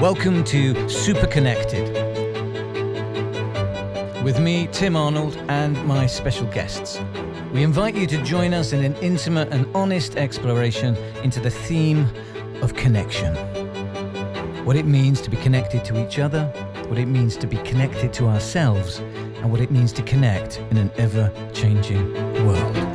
[0.00, 1.92] Welcome to Super Connected.
[4.24, 6.98] With me, Tim Arnold, and my special guests.
[7.52, 12.08] We invite you to join us in an intimate and honest exploration into the theme
[12.62, 13.34] of connection.
[14.64, 16.46] What it means to be connected to each other,
[16.88, 20.78] what it means to be connected to ourselves, and what it means to connect in
[20.78, 22.14] an ever changing
[22.46, 22.91] world.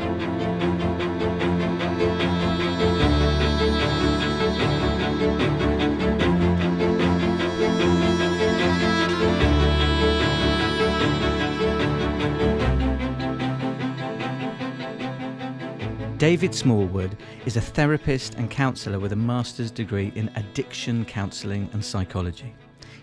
[16.18, 21.86] David Smallwood is a therapist and counsellor with a master's degree in addiction counselling and
[21.86, 22.56] psychology.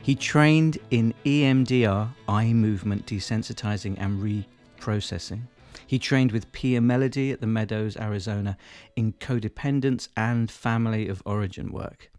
[0.02, 5.42] He trained in EMDR, eye movement desensitizing and reprocessing.
[5.86, 8.56] He trained with Pia Mellody at the Meadows, Arizona,
[8.96, 12.10] in codependence and family of origin work.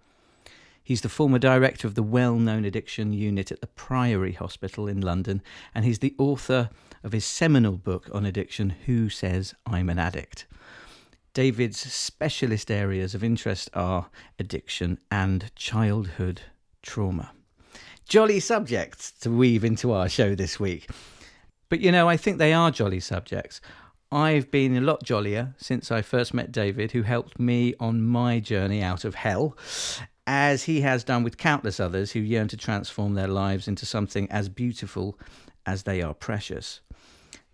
[0.81, 5.02] He's the former director of the well known addiction unit at the Priory Hospital in
[5.02, 5.41] London,
[5.73, 6.69] and he's the author
[7.03, 10.45] of his seminal book on addiction, Who Says I'm an Addict?
[11.36, 16.44] David's specialist areas of interest are addiction and childhood
[16.81, 17.33] trauma.
[18.08, 20.89] Jolly subjects to weave into our show this week.
[21.67, 23.59] But you know, I think they are jolly subjects.
[24.13, 28.39] I've been a lot jollier since I first met David, who helped me on my
[28.39, 29.58] journey out of hell,
[30.25, 34.31] as he has done with countless others who yearn to transform their lives into something
[34.31, 35.19] as beautiful
[35.66, 36.80] as they are precious.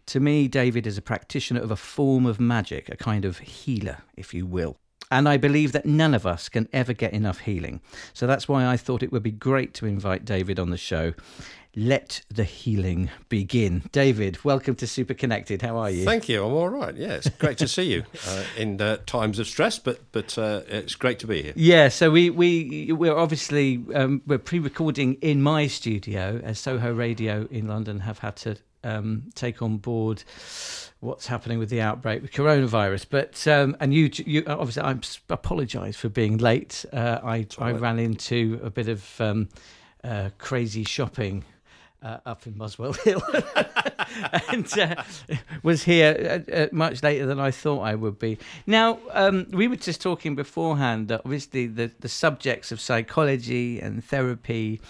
[0.08, 4.00] To me, David is a practitioner of a form of magic, a kind of healer,
[4.18, 4.78] if you will.
[5.10, 7.82] And I believe that none of us can ever get enough healing.
[8.14, 11.14] So that's why I thought it would be great to invite David on the show.
[11.76, 13.84] Let the healing begin.
[13.92, 15.62] David, welcome to Super Connected.
[15.62, 16.04] How are you?
[16.06, 16.46] Thank you.
[16.46, 16.96] I'm all right.
[16.96, 20.62] Yeah, it's great to see you uh, in uh, times of stress, but but uh,
[20.68, 21.54] it's great to be here.
[21.56, 21.88] Yeah.
[21.88, 27.68] So we we we're obviously um, we're pre-recording in my studio as Soho Radio in
[27.70, 30.24] London have had to um, take on board
[31.00, 33.06] what's happening with the outbreak with coronavirus.
[33.10, 34.98] But um, and you, you obviously, I
[35.30, 36.86] apologise for being late.
[36.94, 39.50] Uh, I I ran into a bit of um,
[40.04, 41.44] uh, crazy shopping.
[42.04, 43.22] Uh, up in Muswell Hill,
[44.50, 45.04] and uh,
[45.62, 48.40] was here uh, uh, much later than I thought I would be.
[48.66, 54.04] Now, um, we were just talking beforehand that obviously the, the subjects of psychology and
[54.04, 54.82] therapy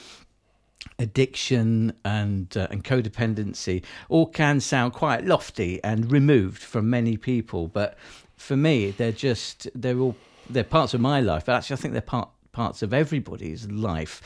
[1.00, 7.68] addiction and uh, and codependency all can sound quite lofty and removed from many people
[7.68, 7.98] but
[8.36, 10.16] for me they're just they're all
[10.50, 14.22] they're parts of my life but actually I think they're part parts of everybody's life.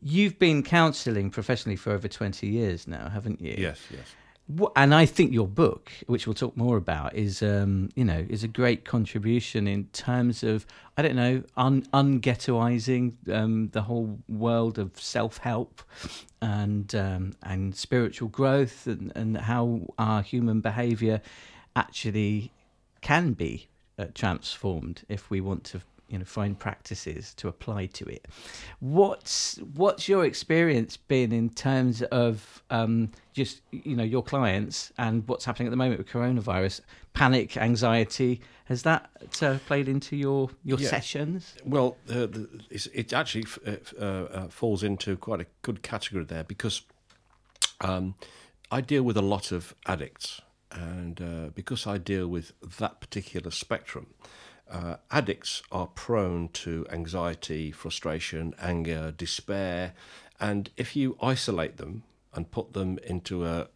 [0.00, 3.54] You've been counseling professionally for over 20 years now haven't you?
[3.56, 4.14] Yes yes
[4.76, 8.44] and I think your book, which we'll talk more about, is um, you know is
[8.44, 10.66] a great contribution in terms of
[10.96, 15.82] I don't know un unghettoizing um, the whole world of self help
[16.42, 21.22] and um, and spiritual growth and, and how our human behaviour
[21.74, 22.52] actually
[23.00, 23.68] can be
[23.98, 25.80] uh, transformed if we want to
[26.14, 28.28] you know find practices to apply to it.
[28.78, 35.26] What's what's your experience been in terms of um, just you know your clients and
[35.26, 36.82] what's happening at the moment with coronavirus,
[37.14, 38.40] panic, anxiety?
[38.66, 39.10] Has that
[39.42, 40.88] uh, played into your your yeah.
[40.88, 41.56] sessions?
[41.64, 42.28] Well, uh,
[42.70, 46.82] it actually uh, uh, falls into quite a good category there because
[47.80, 48.14] um,
[48.70, 53.50] I deal with a lot of addicts, and uh, because I deal with that particular
[53.50, 54.06] spectrum
[54.70, 59.94] uh, addicts are prone to anxiety, frustration, anger, despair,
[60.40, 62.02] and if you isolate them
[62.34, 63.68] and put them into a,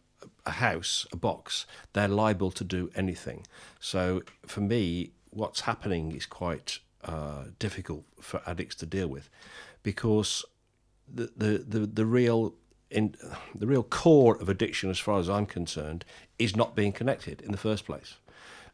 [0.45, 3.45] a house, a box, they're liable to do anything.
[3.79, 9.29] So for me, what's happening is quite uh, difficult for addicts to deal with
[9.83, 10.43] because
[11.07, 12.55] the, the, the, the real
[12.91, 13.15] in
[13.53, 16.03] the real core of addiction as far as I'm concerned
[16.39, 18.15] is not being connected in the first place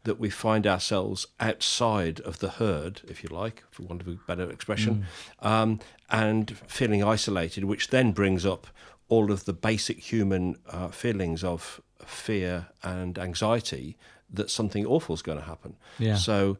[0.06, 4.14] that we find ourselves outside of the herd, if you like, for want of a
[4.26, 5.04] better expression,
[5.42, 5.46] mm.
[5.46, 8.68] um, and feeling isolated, which then brings up
[9.08, 13.96] all of the basic human uh, feelings of fear and anxiety
[14.32, 15.76] that something awful is going to happen.
[15.98, 16.16] Yeah.
[16.16, 16.56] So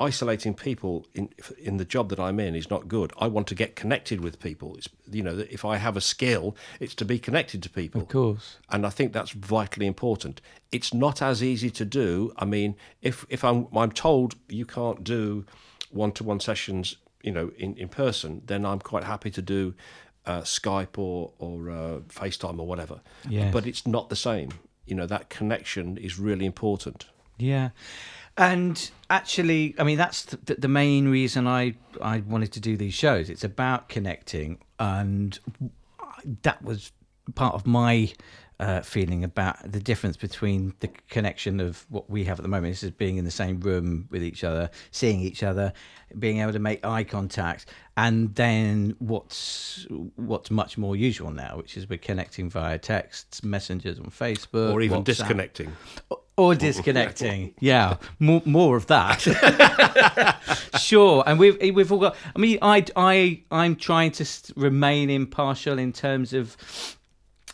[0.00, 3.12] isolating people in in the job that I'm in is not good.
[3.20, 4.74] I want to get connected with people.
[4.76, 8.00] It's you know if I have a skill, it's to be connected to people.
[8.00, 8.56] Of course.
[8.70, 10.40] And I think that's vitally important.
[10.72, 12.32] It's not as easy to do.
[12.36, 15.44] I mean, if if I'm I'm told you can't do
[15.90, 19.74] one-to-one sessions, you know, in in person, then I'm quite happy to do
[20.26, 23.00] uh, Skype or or uh, FaceTime or whatever.
[23.28, 23.50] Yeah.
[23.50, 24.50] But it's not the same.
[24.86, 27.06] You know, that connection is really important.
[27.38, 27.70] Yeah.
[28.36, 32.94] And actually, I mean, that's the, the main reason I I wanted to do these
[32.94, 33.28] shows.
[33.28, 35.38] It's about connecting, and
[36.42, 36.92] that was
[37.34, 38.12] part of my
[38.60, 42.72] uh, feeling about the difference between the connection of what we have at the moment.
[42.72, 45.72] This is being in the same room with each other, seeing each other,
[46.18, 47.66] being able to make eye contact,
[47.96, 49.86] and then what's
[50.16, 54.82] what's much more usual now, which is we're connecting via texts, messengers on Facebook, or
[54.82, 55.04] even WhatsApp.
[55.04, 55.72] disconnecting.
[56.40, 57.54] Or disconnecting.
[57.60, 59.20] yeah, more more of that.
[60.80, 62.16] sure, and we've we've all got.
[62.34, 64.26] I mean, I I I'm trying to
[64.56, 66.56] remain impartial in terms of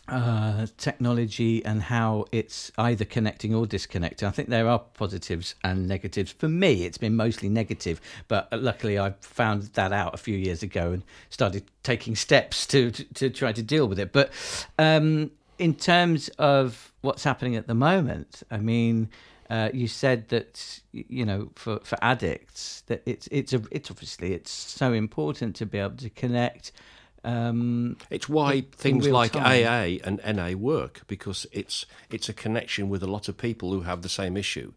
[0.07, 4.27] uh, technology and how it's either connecting or disconnecting.
[4.27, 6.31] I think there are positives and negatives.
[6.31, 10.63] For me, it's been mostly negative, but luckily I found that out a few years
[10.63, 14.13] ago and started taking steps to to, to try to deal with it.
[14.13, 14.31] But
[14.79, 19.09] um, in terms of what's happening at the moment, I mean.
[19.49, 24.33] Uh, you said that you know for, for addicts that it's it's a, it's obviously
[24.33, 26.73] it's so important to be able to connect
[27.23, 29.45] um, It's why things real like time.
[29.65, 33.81] AA and NA work because it's it's a connection with a lot of people who
[33.83, 34.73] have the same issue,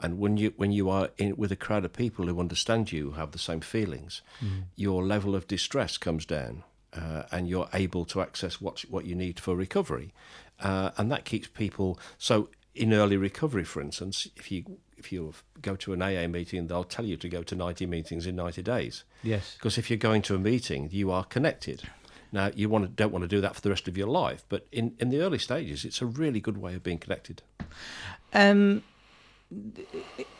[0.00, 3.10] and when you when you are in with a crowd of people who understand you,
[3.10, 4.62] who have the same feelings, Mm.
[4.76, 6.62] your level of distress comes down,
[6.94, 10.12] uh, and you're able to access what what you need for recovery,
[10.60, 12.48] uh, and that keeps people so.
[12.74, 16.84] In early recovery, for instance, if you if you go to an AA meeting, they'll
[16.84, 19.04] tell you to go to 90 meetings in 90 days.
[19.22, 21.82] yes Because if you're going to a meeting, you are connected.
[22.30, 24.44] Now, you want to, don't want to do that for the rest of your life,
[24.48, 27.42] but in, in the early stages, it's a really good way of being connected.
[28.32, 28.82] Um,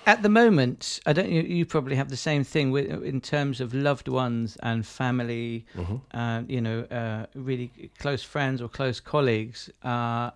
[0.07, 1.29] at the moment, I don't.
[1.31, 5.67] You, you probably have the same thing with in terms of loved ones and family,
[6.13, 9.71] and you know, uh, really close friends or close colleagues.
[9.83, 10.31] Uh,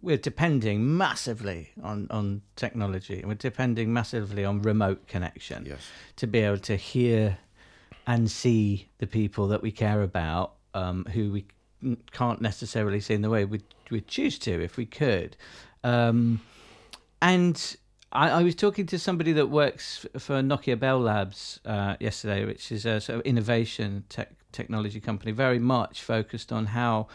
[0.00, 3.22] we're depending massively on on technology.
[3.26, 5.80] We're depending massively on remote connection Yes.
[6.16, 7.38] to be able to hear
[8.06, 11.46] and see the people that we care about, um, who we
[12.12, 15.36] can't necessarily see in the way we'd, we'd choose to if we could.
[15.82, 16.40] Um,
[17.20, 17.76] and
[18.12, 22.70] I, I was talking to somebody that works for Nokia Bell Labs uh, yesterday, which
[22.72, 27.08] is a sort of innovation tech, technology company, very much focused on how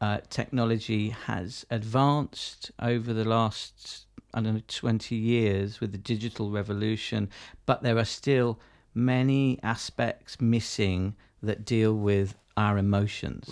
[0.00, 6.50] uh, technology has advanced over the last I don't know twenty years with the digital
[6.50, 7.28] revolution,
[7.66, 8.58] but there are still
[8.94, 13.48] many aspects missing that deal with our emotions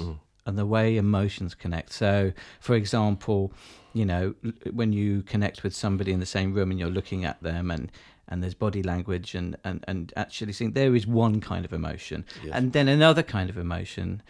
[0.47, 1.93] and the way emotions connect.
[1.93, 3.53] So, for example,
[3.99, 4.35] you know,
[4.73, 7.91] when you connect with somebody in the same room and you're looking at them and
[8.31, 12.25] and there's body language and and, and actually seeing there is one kind of emotion
[12.45, 12.53] Yes.
[12.57, 14.23] and then another kind of emotion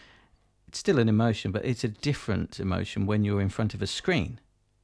[0.68, 3.86] it's still an emotion but it's a different emotion when you're in front of a
[3.86, 4.38] screen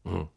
[0.04, 0.28] Mhm.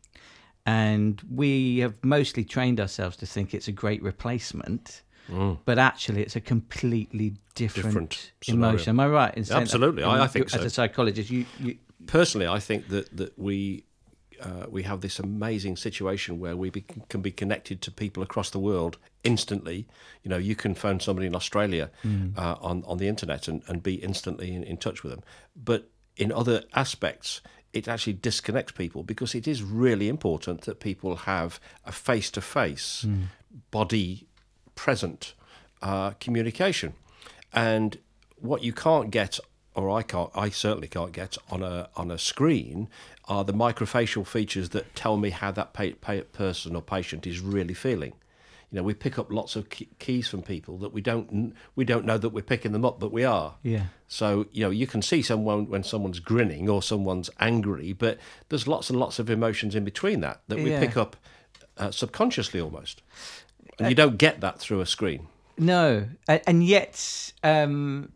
[0.65, 5.57] and we have mostly trained ourselves to think it's a great replacement Mm.
[5.65, 9.61] but actually it's a completely different, Different emotion am i right in saying that?
[9.63, 10.67] Absolutely, I- I think as so.
[10.67, 13.83] a psychologist you, you Personally, I think that, that we,
[14.41, 18.49] uh, we have this amazing situation where we be, can be connected to people across
[18.49, 19.87] the world instantly.
[20.23, 21.89] You know, you can phone somebody in Australia
[22.37, 25.23] uh, on, on the internet and, and be instantly in, in touch with them.
[25.55, 27.41] But in other aspects,
[27.73, 32.41] it actually disconnects people because it is really important that people have a face to
[32.41, 33.05] face,
[33.71, 34.27] body
[34.75, 35.33] present
[35.81, 36.93] uh, communication.
[37.53, 37.97] And
[38.37, 39.39] what you can't get,
[39.77, 42.89] or I can't, I certainly can't get on a on a screen,
[43.29, 47.39] are the microfacial features that tell me how that pa- pa- person or patient is
[47.39, 48.13] really feeling.
[48.71, 51.85] You know, we pick up lots of key- keys from people that we don't we
[51.85, 53.55] don't know that we're picking them up, but we are.
[53.63, 58.17] yeah So you know you can see someone when someone's grinning or someone's angry, but
[58.49, 60.79] there's lots and lots of emotions in between that that we Yeah.
[60.79, 61.15] pick up
[61.77, 63.03] uh, subconsciously almost,
[63.77, 65.27] and you don't get that through a screen.
[65.59, 68.11] No, and yet um,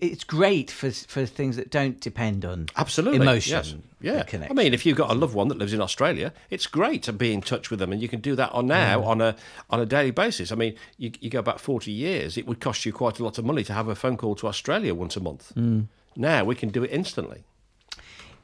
[0.00, 3.52] it's great for for things that don't depend on Absolutely, emotion.
[3.52, 3.74] Yes.
[4.02, 4.46] Yeah.
[4.48, 7.12] I mean, if you've got a loved one that lives in Australia, it's great to
[7.12, 9.36] be in touch with them, and you can do that on now on a
[9.68, 10.52] on a daily basis.
[10.52, 13.38] I mean, you, you go back forty years, it would cost you quite a lot
[13.38, 15.52] of money to have a phone call to Australia once a month.
[15.54, 15.86] Mm.
[16.16, 17.44] Now we can do it instantly.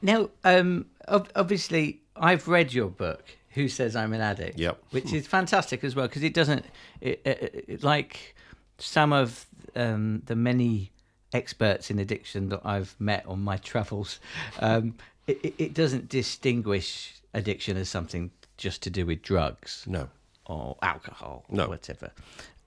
[0.01, 4.59] Now, um, ob- obviously, I've read your book, Who Says I'm an Addict?
[4.59, 4.77] Yep.
[4.91, 6.65] Which is fantastic as well because it doesn't,
[7.01, 8.35] it, it, it, like
[8.77, 10.91] some of um, the many
[11.33, 14.19] experts in addiction that I've met on my travels,
[14.59, 14.95] um,
[15.27, 20.09] it, it- doesn't distinguish addiction as something just to do with drugs No,
[20.45, 21.65] or alcohol No.
[21.65, 22.11] or whatever.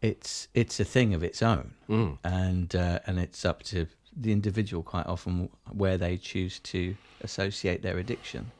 [0.02, 2.18] It's it's a thing of its own, Mm.
[2.24, 3.86] and uh, and it's up to
[4.16, 8.50] the individual quite often where they choose to associate their addiction.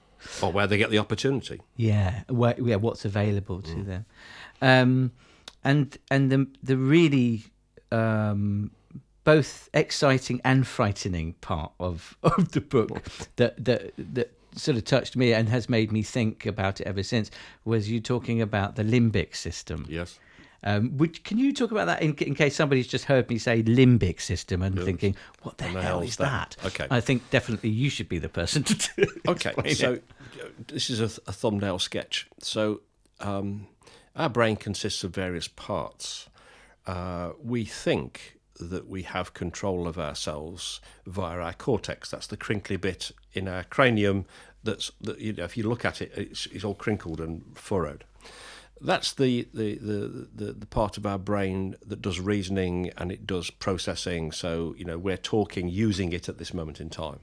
[0.43, 1.61] or where they get the opportunity.
[1.77, 4.05] Yeah, where, yeah, what's available to them,
[4.61, 5.13] um,
[5.65, 7.45] and and the the really
[7.91, 8.71] um,
[9.35, 13.03] both exciting and frightening part of of the book
[13.37, 17.03] that that that sort of touched me and has made me think about it ever
[17.03, 17.31] since
[17.65, 19.87] was you talking about the limbic system.
[19.89, 20.19] Yes.
[20.65, 23.63] Um, which can you talk about that in, in case somebody's just heard me say
[23.63, 26.67] limbic system and thinking, what the, the hell is that?" that?
[26.67, 26.87] Okay.
[26.91, 30.05] I think definitely you should be the person to do Okay, so it.
[30.39, 32.29] uh, this is a, a thumbnail sketch.
[32.41, 32.81] So
[33.21, 33.69] um,
[34.15, 36.29] our brain consists of various parts.
[36.87, 42.11] Uh, we think that we have control of ourselves via our cortex.
[42.11, 44.27] That's the crinkly bit in our cranium.
[44.63, 48.05] That's that you know, if you look at it, it's, it's all crinkled and furrowed.
[48.83, 53.27] That's the, the, the, the, the part of our brain that does reasoning and it
[53.27, 54.33] does processing.
[54.33, 57.21] So, you know, we're talking using it at this moment in time.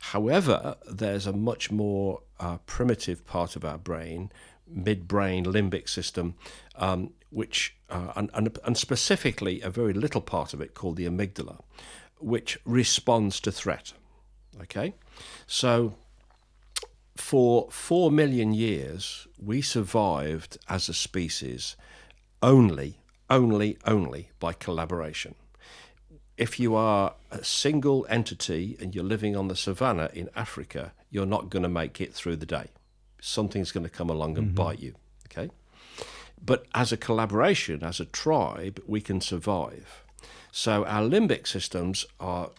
[0.00, 4.32] However, there's a much more uh, primitive part of our brain,
[4.74, 6.34] midbrain limbic system,
[6.76, 11.06] um, which uh, and, and, and specifically a very little part of it called the
[11.06, 11.60] amygdala,
[12.18, 13.92] which responds to threat.
[14.62, 14.94] Okay,
[15.46, 15.94] so
[17.16, 21.76] for four million years we survived as a species
[22.42, 22.98] only,
[23.28, 25.34] only, only by collaboration
[26.38, 31.26] if you are a single entity and you're living on the savannah in Africa, you're
[31.26, 32.68] not going to make it through the day.
[33.20, 34.56] Something's going to come along and mm-hmm.
[34.56, 34.94] bite you.
[35.26, 35.50] Okay.
[36.44, 40.04] But as a collaboration, as a tribe, we can survive.
[40.52, 42.50] So our limbic systems are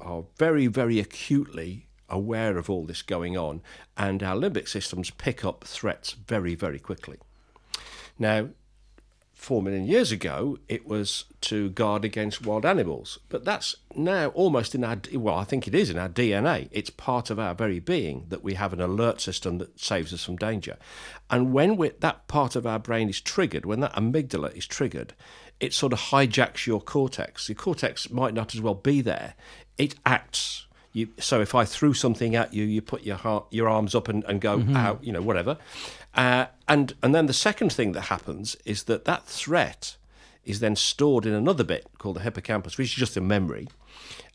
[0.00, 3.62] are very, very acutely aware of all this going on,
[3.96, 7.18] and our limbic systems pick up threats very, very quickly.
[8.18, 8.48] Now,
[9.44, 13.18] four million years ago, it was to guard against wild animals.
[13.28, 16.68] But that's now almost in our, well, I think it is in our DNA.
[16.72, 20.24] It's part of our very being that we have an alert system that saves us
[20.24, 20.76] from danger.
[21.30, 25.14] And when that part of our brain is triggered, when that amygdala is triggered,
[25.60, 27.48] it sort of hijacks your cortex.
[27.48, 29.34] Your cortex might not as well be there.
[29.78, 30.66] It acts.
[30.92, 34.08] You, so if I threw something at you, you put your heart, your arms up
[34.08, 34.76] and, and go mm-hmm.
[34.76, 35.58] out, you know, whatever.
[36.14, 39.96] Uh, and and then the second thing that happens is that that threat
[40.44, 43.68] is then stored in another bit called the hippocampus, which is just a memory,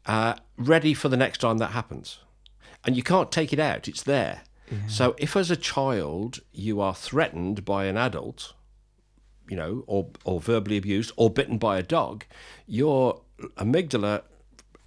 [0.06, 2.20] uh, ready for the next time that happens.
[2.86, 4.42] And you can't take it out; it's there.
[4.88, 8.54] So if, as a child, you are threatened by an adult,
[9.48, 12.26] you know, or or verbally abused, or bitten by a dog,
[12.68, 13.22] your
[13.58, 14.24] amygdala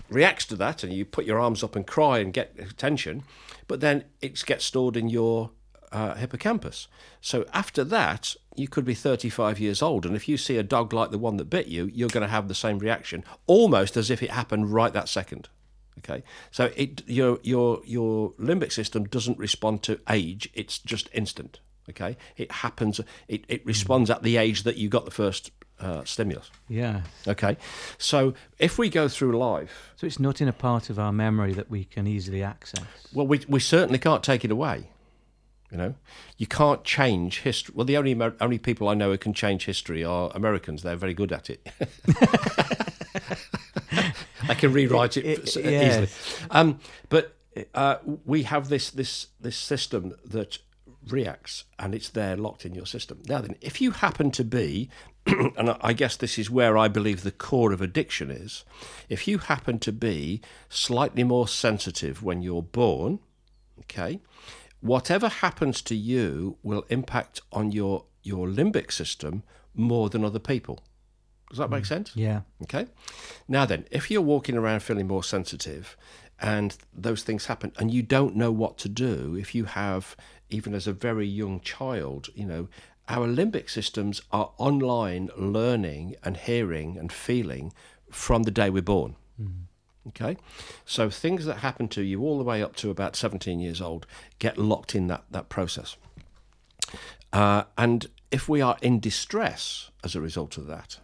[0.08, 3.25] reacts to that and you put your arms up and cry and get attention,
[3.66, 5.50] but then it gets stored in your
[5.92, 6.88] uh, hippocampus.
[7.20, 10.92] So after that, you could be 35 years old, and if you see a dog
[10.92, 14.11] like the one that bit you, you're going to have the same reaction, almost as
[14.11, 15.49] if it happened right that second.
[15.99, 21.61] Okay, so it your your your limbic system doesn't respond to age; it's just instant.
[21.90, 23.00] Okay, it happens.
[23.28, 26.50] It, it responds at the age that you got the first uh, stimulus.
[26.68, 27.02] Yeah.
[27.28, 27.56] Okay,
[27.99, 31.52] so if we go through life, So it's not in a part of our memory
[31.54, 32.84] that we can easily access.
[33.12, 34.88] well, we we certainly can't take it away.
[35.73, 35.95] You know,
[36.37, 37.73] you can't change history.
[37.75, 40.83] Well, the only Amer- only people I know who can change history are Americans.
[40.83, 41.67] They're very good at it.
[44.49, 45.73] I can rewrite it, It- it- easily.
[45.73, 46.41] yes.
[46.50, 47.37] Um, but
[47.75, 50.59] uh, we have this this this system that
[51.09, 53.23] reacts, and it's there locked in your system.
[53.26, 54.88] Now, then, if you happen to be,
[55.26, 58.64] and I guess this is where I believe the core of addiction is,
[59.09, 63.19] if you happen to be slightly more sensitive when you're born,
[63.81, 64.21] okay,
[64.83, 69.43] whatever happens to you will impact on your your limbic system
[69.75, 70.81] more than other people.
[71.49, 71.89] Does that make mm.
[71.89, 72.12] sense?
[72.15, 72.43] Yeah.
[72.62, 72.87] Okay.
[73.49, 75.97] Now then, if you're walking around feeling more sensitive
[76.41, 80.17] and those things happen and you don't know what to do, if you have,
[80.51, 82.69] even as a very young child, you know,
[83.09, 87.73] our limbic systems are online learning and hearing and feeling
[88.11, 89.17] from the day we're born.
[89.41, 89.65] Mm.
[90.09, 90.37] Okay,
[90.85, 94.06] so things that happen to you all the way up to about 17 years old
[94.40, 95.97] get locked in that, that process.
[97.32, 100.99] Uh, and if we are in distress as a result of that,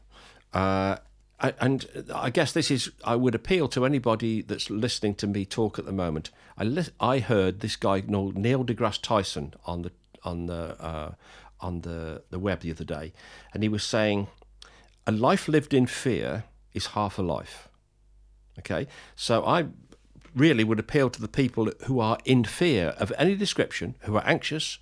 [0.53, 0.97] uh,
[1.41, 5.79] and I guess this is, I would appeal to anybody that's listening to me talk
[5.79, 6.31] at the moment.
[6.57, 9.93] I, li- I heard this guy Neil deGrasse Tyson on the
[10.25, 11.13] on the uh,
[11.61, 13.13] on the, the web the other day,
[13.55, 14.27] and he was saying,
[15.07, 17.68] a life lived in fear is half a life.
[18.59, 18.87] Okay,
[19.17, 19.67] so I
[20.35, 24.25] really would appeal to the people who are in fear of any description, who are
[24.27, 24.79] anxious.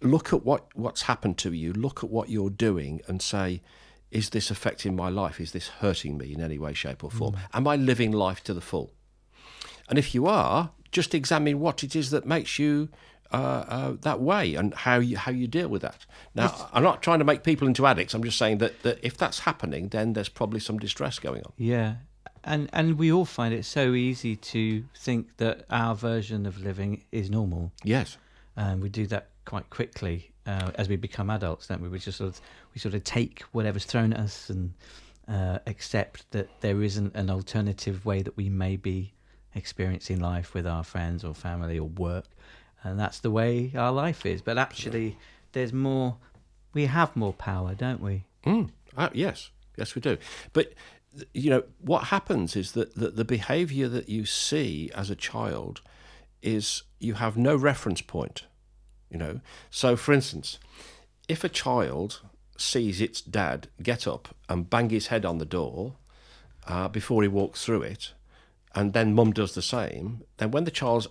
[0.00, 1.72] Look at what what's happened to you.
[1.72, 3.62] Look at what you're doing, and say,
[4.10, 5.40] is this affecting my life?
[5.40, 7.36] Is this hurting me in any way, shape, or form?
[7.52, 8.92] Am I living life to the full?
[9.88, 12.88] And if you are, just examine what it is that makes you
[13.32, 16.06] uh, uh, that way and how you how you deal with that.
[16.34, 18.14] Now, I'm not trying to make people into addicts.
[18.14, 21.52] I'm just saying that, that if that's happening, then there's probably some distress going on.
[21.56, 21.96] Yeah.
[22.46, 27.04] And and we all find it so easy to think that our version of living
[27.10, 27.72] is normal.
[27.82, 28.16] Yes.
[28.56, 31.88] And we do that quite quickly uh, as we become adults, don't we?
[31.88, 32.40] We just sort of
[32.72, 34.72] we sort of take whatever's thrown at us and
[35.28, 39.12] uh, accept that there isn't an alternative way that we may be
[39.54, 42.26] experiencing life with our friends or family or work,
[42.84, 44.40] and that's the way our life is.
[44.40, 45.18] But actually,
[45.52, 46.16] there's more.
[46.74, 48.24] We have more power, don't we?
[48.44, 48.70] Mm.
[48.96, 50.18] Uh, yes, yes, we do.
[50.52, 50.74] But
[51.32, 55.80] you know what happens is that the, the behaviour that you see as a child
[56.42, 58.44] is you have no reference point.
[59.10, 59.40] You know,
[59.70, 60.58] so for instance,
[61.28, 62.20] if a child
[62.58, 65.94] sees its dad get up and bang his head on the door
[66.66, 68.12] uh, before he walks through it,
[68.74, 71.08] and then mum does the same, then when the child's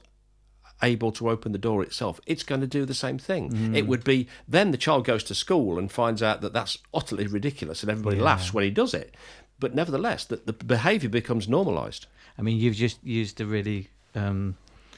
[0.84, 3.52] able to open the door itself, it's going to do the same thing.
[3.52, 3.76] Mm.
[3.76, 7.28] It would be then the child goes to school and finds out that that's utterly
[7.28, 8.24] ridiculous and everybody yeah.
[8.24, 9.16] laughs when he does it.
[9.60, 12.08] But nevertheless, the, the behaviour becomes normalised.
[12.38, 14.58] I mean, you've just used a really um,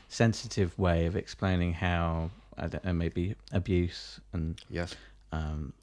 [0.09, 4.95] sensitive way of explaining how I don't know, maybe abuse and yes,
[5.31, 5.73] um,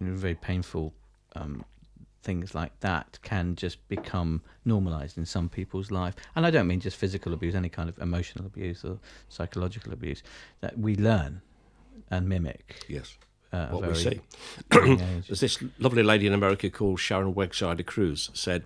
[0.00, 0.92] very painful
[1.36, 1.64] um,
[2.24, 6.14] things like that can just become normalized in some people's life.
[6.34, 10.22] And I don't mean just physical abuse, any kind of emotional abuse or psychological abuse
[10.60, 11.42] that we learn
[12.10, 12.84] and mimic.
[12.88, 13.16] Yes.
[13.52, 14.20] Uh, what we see.
[14.70, 18.64] There's this lovely lady in America called Sharon Wegscheider Cruse said,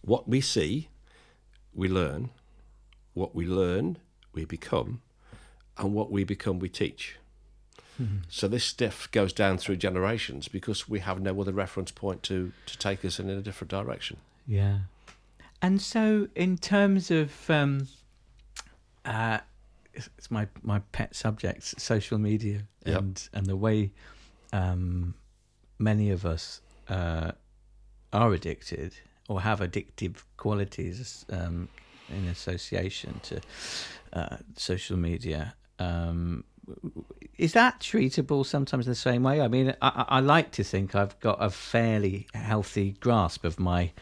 [0.00, 0.88] What we see,
[1.72, 2.30] we learn.
[3.14, 3.98] What we learn,
[4.32, 5.02] we become.
[5.78, 7.19] And what we become, we teach.
[8.00, 8.16] Mm-hmm.
[8.28, 12.52] So this stuff goes down through generations because we have no other reference point to
[12.66, 14.16] to take us in a different direction.
[14.46, 14.78] Yeah,
[15.60, 17.88] and so in terms of um,
[19.04, 19.38] uh,
[19.94, 22.98] it's my my pet subject, social media, yep.
[22.98, 23.90] and and the way
[24.52, 25.14] um,
[25.78, 27.32] many of us uh,
[28.12, 28.94] are addicted
[29.28, 31.68] or have addictive qualities um,
[32.08, 33.40] in association to
[34.12, 35.54] uh, social media.
[35.78, 36.44] Um,
[37.40, 39.40] is that treatable sometimes the same way?
[39.40, 43.92] I mean, I, I, like to think I've got a fairly healthy grasp of my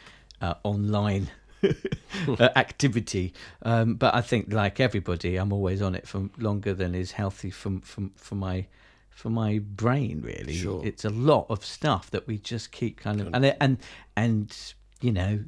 [0.43, 1.31] uh, online
[1.63, 6.97] uh, activity, um, but I think, like everybody, I'm always on it for longer than
[6.97, 8.67] is healthy for for, for my
[9.09, 10.21] for my brain.
[10.21, 10.85] Really, sure.
[10.85, 13.79] it's a lot of stuff that we just keep kind of and and
[14.17, 15.45] and you know,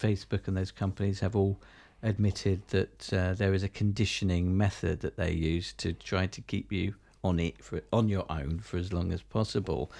[0.00, 1.60] Facebook and those companies have all
[2.02, 6.72] admitted that uh, there is a conditioning method that they use to try to keep
[6.72, 9.90] you on it for on your own for as long as possible.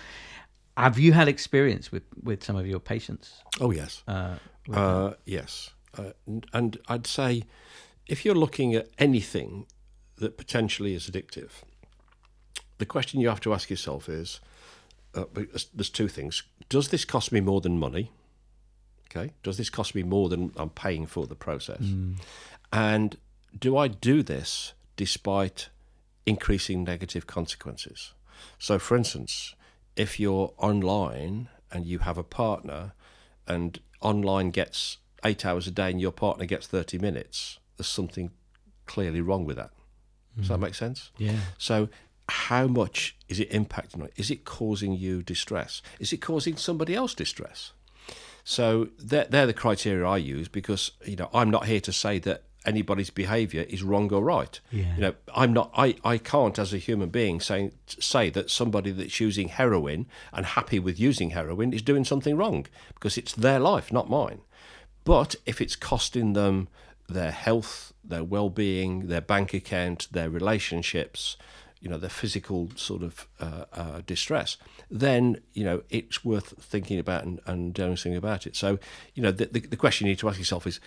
[0.76, 3.42] Have you had experience with, with some of your patients?
[3.60, 4.36] Oh yes, uh,
[4.72, 6.10] uh, yes, uh,
[6.52, 7.42] and I'd say
[8.06, 9.66] if you're looking at anything
[10.16, 11.50] that potentially is addictive,
[12.78, 14.40] the question you have to ask yourself is:
[15.14, 15.24] uh,
[15.74, 16.44] there's two things.
[16.68, 18.12] Does this cost me more than money?
[19.10, 21.80] Okay, does this cost me more than I'm paying for the process?
[21.80, 22.16] Mm.
[22.72, 23.16] And
[23.58, 25.70] do I do this despite
[26.28, 28.12] increasing negative consequences?
[28.58, 29.54] So, for instance,
[29.96, 32.92] if you're online and you have a partner
[33.46, 38.30] and online gets eight hours a day and your partner gets 30 minutes, there's something
[38.86, 39.70] clearly wrong with that.
[40.36, 40.48] Does mm.
[40.50, 41.10] that make sense?
[41.18, 41.38] Yeah.
[41.56, 41.88] So,
[42.28, 45.80] how much is it impacting on Is it causing you distress?
[45.98, 47.72] Is it causing somebody else distress?
[48.44, 52.18] So they're, they're the criteria I use because you know I'm not here to say
[52.20, 54.60] that anybody's behaviour is wrong or right.
[54.70, 54.94] Yeah.
[54.94, 55.70] You know, I'm not.
[55.76, 60.44] I, I can't, as a human being, say say that somebody that's using heroin and
[60.46, 64.40] happy with using heroin is doing something wrong because it's their life, not mine.
[65.04, 66.68] But if it's costing them
[67.08, 71.38] their health, their well-being, their bank account, their relationships,
[71.80, 74.58] you know, the physical sort of uh, uh, distress,
[74.90, 78.54] then you know it's worth thinking about and, and doing something about it.
[78.56, 78.78] So,
[79.14, 80.80] you know, the, the, the question you need to ask yourself is: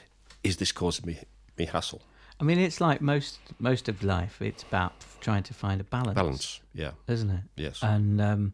[0.44, 1.20] Is this causing me
[1.58, 2.02] me hassle?
[2.40, 4.42] I mean, it's like most most of life.
[4.42, 6.16] It's about trying to find a balance.
[6.16, 7.44] Balance, yeah, isn't it?
[7.56, 7.84] Yes.
[7.84, 8.54] And um,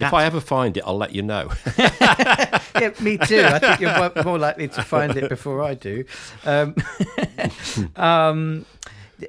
[0.00, 1.52] if I ever find it, I'll let you know.
[1.78, 3.44] yeah, me too.
[3.44, 6.04] I think you're more likely to find it before I do.
[6.44, 6.74] Um,
[7.96, 8.66] um,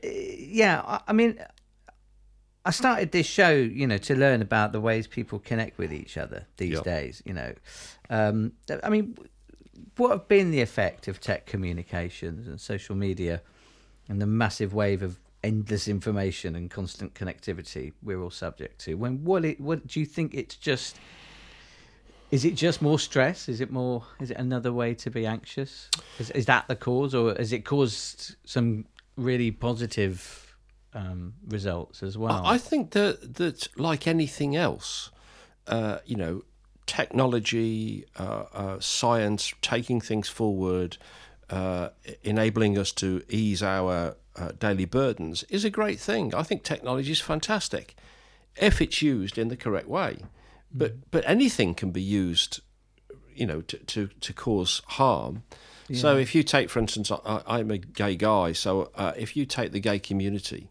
[0.01, 1.37] yeah, I mean,
[2.63, 6.17] I started this show, you know, to learn about the ways people connect with each
[6.17, 6.83] other these yep.
[6.83, 7.21] days.
[7.25, 7.53] You know,
[8.09, 9.17] um, I mean,
[9.97, 13.41] what have been the effect of tech communications and social media,
[14.09, 18.95] and the massive wave of endless information and constant connectivity we're all subject to?
[18.95, 20.33] When what it, what do you think?
[20.33, 20.97] It's just
[22.31, 23.49] is it just more stress?
[23.49, 24.05] Is it more?
[24.19, 25.89] Is it another way to be anxious?
[26.19, 28.85] Is, is that the cause, or has it caused some
[29.17, 30.51] really positive
[30.93, 32.43] um, results as well.
[32.45, 35.11] I think that that like anything else,
[35.67, 36.43] uh, you know,
[36.85, 40.97] technology, uh, uh, science, taking things forward,
[41.49, 41.89] uh,
[42.23, 46.33] enabling us to ease our uh, daily burdens is a great thing.
[46.33, 47.95] I think technology is fantastic
[48.55, 50.19] if it's used in the correct way.
[50.73, 52.61] But but anything can be used,
[53.35, 55.43] you know, to to, to cause harm.
[55.93, 58.53] So if you take, for instance, I, I'm a gay guy.
[58.53, 60.69] So uh, if you take the gay community,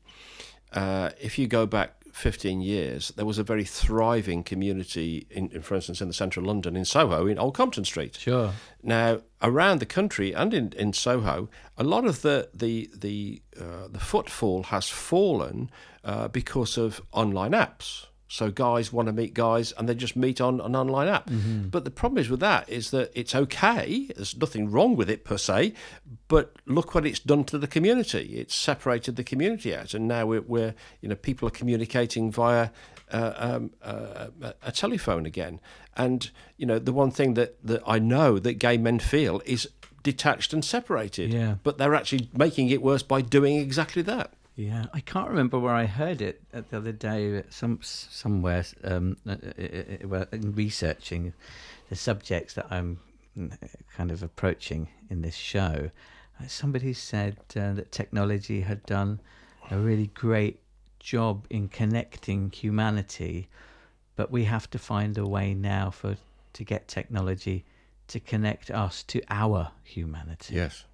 [0.73, 5.63] uh, if you go back 15 years, there was a very thriving community, in, in,
[5.63, 8.17] for instance, in the central London, in Soho, in Old Compton Street.
[8.17, 8.53] Sure.
[8.83, 13.89] Now, around the country and in, in Soho, a lot of the the the uh,
[13.89, 15.71] the footfall has fallen
[16.05, 18.07] uh, because of online apps.
[18.33, 21.29] So guys want to meet guys, and they just meet on an online app.
[21.71, 24.09] But the problem is with that is that it's okay.
[24.15, 25.73] There's nothing wrong with it per se,
[26.29, 28.39] but look what it's done to the community.
[28.39, 32.71] It's separated the community out, and now we're, we're you know people are communicating via
[33.13, 35.59] uh, um, uh, a- a telephone again.
[35.97, 39.69] And you know the one thing that that I know that gay men feel is
[40.05, 41.33] detached and separated.
[41.35, 41.57] Yeah.
[41.65, 44.35] But they're actually making it worse by doing exactly that.
[44.61, 47.43] Yeah, I can't remember where I heard it the other day.
[47.49, 51.33] Some somewhere um, uh, uh, uh, in researching
[51.89, 53.01] the subjects that I'm
[53.35, 53.57] mm,
[53.97, 55.91] kind of approaching in this show.
[56.47, 59.21] Somebody said uh, that technology had done
[59.71, 60.61] a really great
[60.99, 63.49] job in connecting humanity,
[64.15, 66.17] but we have to find a way now for
[66.53, 67.65] to get technology
[68.09, 70.85] to connect us to our humanity, Yes.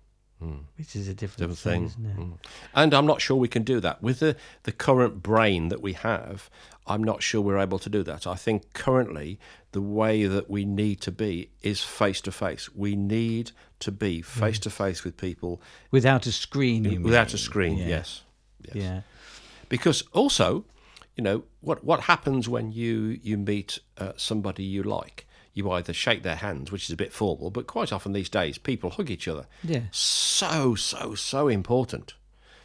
[0.77, 2.05] Which is a different, different thing, thing.
[2.07, 2.16] isn't it?
[2.16, 2.38] Mm.
[2.75, 5.94] And I'm not sure we can do that with the the current brain that we
[5.94, 6.51] have.
[6.87, 8.27] I'm not sure we're able to do that.
[8.27, 9.40] I think currently
[9.72, 12.72] the way that we need to be is face to face.
[12.75, 17.35] We need to be face to face with people Without a screen, you without mean?
[17.35, 17.79] a screen.
[17.79, 17.88] Yeah.
[17.88, 18.22] Yes.
[18.62, 18.77] yes.
[18.77, 19.01] Yeah.
[19.68, 20.64] Because also,
[21.16, 25.26] you know, what what happens when you you meet uh, somebody you like?
[25.57, 28.59] You either shake their hands, which is a bit formal, but quite often these days
[28.59, 29.47] people hug each other.
[29.64, 29.85] Yeah.
[29.90, 32.12] So so so important.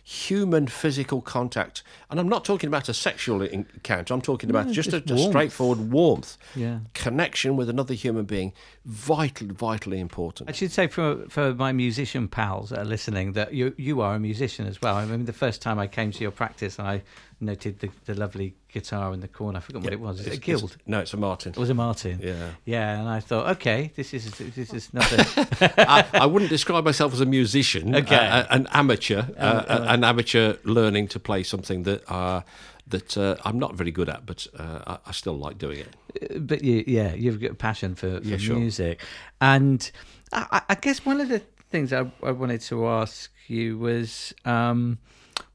[0.03, 4.13] Human physical contact, and I'm not talking about a sexual encounter.
[4.15, 6.79] I'm talking about No, just, just a, a straightforward warmth, Yeah.
[6.95, 8.51] connection with another human being.
[8.83, 10.49] Vital, vitally important.
[10.49, 14.15] I should say for for my musician pals that are listening that you you are
[14.15, 14.95] a musician as well.
[14.97, 17.03] I remember the first time I came to your practice and I
[17.39, 19.57] noted the, the lovely guitar in the corner.
[19.57, 20.19] I forgot what it was.
[20.19, 20.77] Is it a guild?
[20.85, 21.51] No, it's a Martin.
[21.51, 22.19] It was a Martin.
[22.21, 22.49] Yeah.
[22.65, 26.83] Yeah, and I thought, okay, this is this is not a I, I wouldn't describe
[26.85, 27.95] myself as a musician.
[27.95, 28.15] Okay.
[28.15, 32.41] uh, an amateur, uh, an amateur learning to play something that uh,
[32.87, 36.47] that uh, I'm not very good at, but uh, I, I still like doing it.
[36.47, 38.57] but you, yeah, you've got a passion for, for Yeah, sure.
[38.57, 38.99] music,
[39.39, 39.89] and
[40.33, 44.97] I, I- guess one of the things I, I wanted to ask you was, um,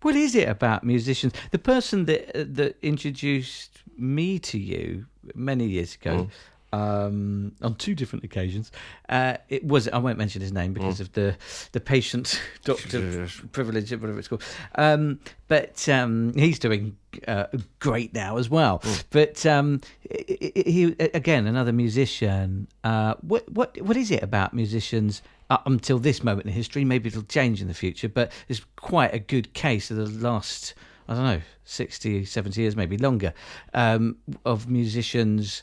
[0.03, 1.33] what is it about musicians?
[1.51, 6.17] The person that uh, that introduced me to you many years ago.
[6.17, 6.31] Mm.
[6.77, 8.71] Um, on two different occasions,
[9.09, 11.37] uh, it was I won't mention his name because of the
[11.73, 14.45] the patient doctor privilege, whatever it's called.
[14.75, 17.47] Um, but um, he's doing uh,
[17.79, 18.83] great now as well.
[19.11, 22.69] But um, he, he again another musician.
[22.85, 25.23] Uh, what what what is it about musicians?
[25.49, 29.15] Up until this moment in history, maybe it'll change in the future, but there's quite
[29.15, 30.75] a good case of the last,
[31.07, 33.33] I don't know, 60, 70 years, maybe longer,
[33.73, 35.63] um, of musicians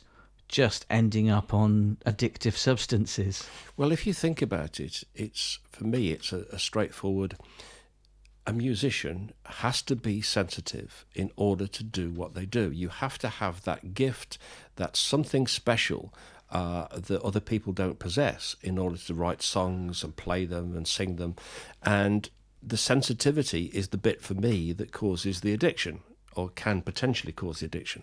[0.54, 3.44] just ending up on addictive substances.
[3.76, 7.34] Well, if you think about it, it's for me, it's a, a straightforward.
[8.46, 12.70] A musician has to be sensitive in order to do what they do.
[12.70, 14.38] You have to have that gift,
[14.76, 16.14] that something special
[16.52, 20.86] uh, that other people don't possess in order to write songs and play them and
[20.86, 21.34] sing them.
[21.82, 22.30] And
[22.62, 26.02] the sensitivity is the bit for me that causes the addiction
[26.36, 28.02] or can potentially cause the addiction.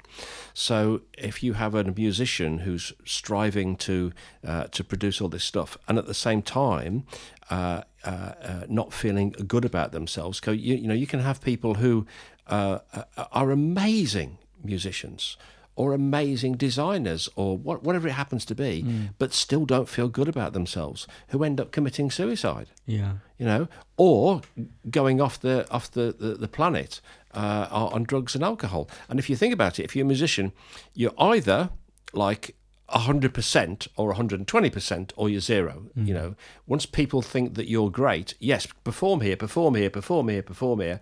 [0.53, 4.11] So if you have a musician who's striving to
[4.45, 7.03] uh, to produce all this stuff, and at the same time
[7.49, 11.41] uh, uh, uh, not feeling good about themselves, 'cause you, you know you can have
[11.41, 12.05] people who
[12.47, 15.37] uh, uh, are amazing musicians.
[15.77, 18.85] Or amazing designers, or what, whatever it happens to be,
[19.17, 23.13] but still don't feel good about themselves, who end up committing suicide Yeah.
[23.39, 24.41] you know, or
[24.89, 26.99] going off the off the the, the planet
[27.33, 28.89] uh, on drugs and alcohol.
[29.09, 30.51] And if you think about it, if you're a musician,
[30.93, 31.69] you're either
[32.13, 32.55] like
[32.89, 36.35] hundred percent or hundred and twenty percent, or you're 0 You know,
[36.67, 40.99] once people think that you're great, yes, perform here, perform here, perform here, perform here.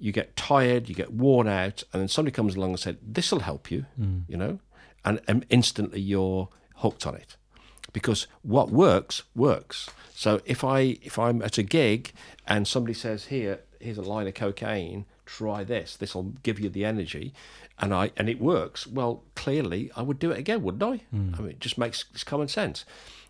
[0.00, 3.30] You get tired, you get worn out, and then somebody comes along and said, "This
[3.32, 3.86] will help you,"
[4.28, 4.60] you know,
[5.04, 7.36] and, and instantly you're hooked on it
[7.92, 9.88] because what works works.
[10.14, 12.12] So if I if I'm at a gig
[12.46, 15.96] and somebody says here here's a line of cocaine, try this.
[15.96, 17.32] This will give you the energy,
[17.78, 18.86] and I and it works.
[18.86, 21.02] Well, clearly, I would do it again, wouldn't I?
[21.38, 22.84] I mean, it just makes it's common sense.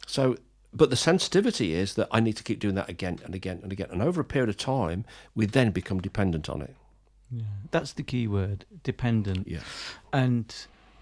[0.06, 0.36] So,
[0.72, 3.72] but the sensitivity is that I need to keep doing that again and again and
[3.72, 6.74] again, and over a period of time, we then become dependent on it.
[7.70, 9.48] That's the key word, dependent.
[9.48, 9.60] Yeah.
[10.12, 10.54] And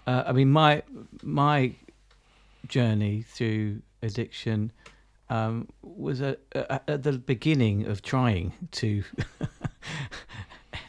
[0.05, 0.83] uh, I mean, my
[1.23, 1.73] my
[2.67, 4.71] journey through addiction
[5.29, 9.03] um, was at at the beginning of trying to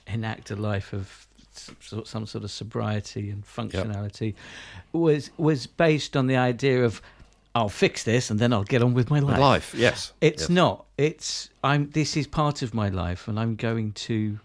[0.08, 4.34] enact a life of some sort of sobriety and functionality.
[4.92, 7.02] Was was based on the idea of
[7.54, 9.38] I'll fix this and then I'll get on with my life.
[9.38, 10.12] Life, yes.
[10.20, 10.50] It's yes.
[10.50, 10.86] not.
[10.96, 11.90] It's I'm.
[11.90, 14.38] This is part of my life, and I'm going to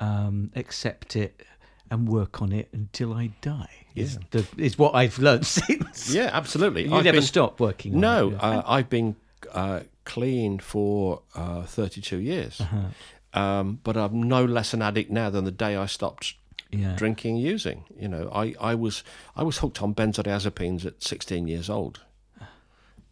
[0.00, 1.44] um, accept it
[1.90, 3.70] and work on it until I die.
[3.94, 6.12] Is the is what I've learned since.
[6.12, 6.84] Yeah, absolutely.
[6.84, 7.94] You I've never been- stop working.
[7.94, 9.16] on No, it, uh, I've been
[9.52, 12.60] uh, clean for uh, 32 years.
[12.60, 12.78] Uh-huh.
[13.38, 16.34] Um, but I'm no less an addict now than the day I stopped
[16.70, 16.94] yeah.
[16.96, 17.84] drinking and using.
[17.98, 19.04] You know, I, I was
[19.36, 22.00] I was hooked on benzodiazepines at 16 years old,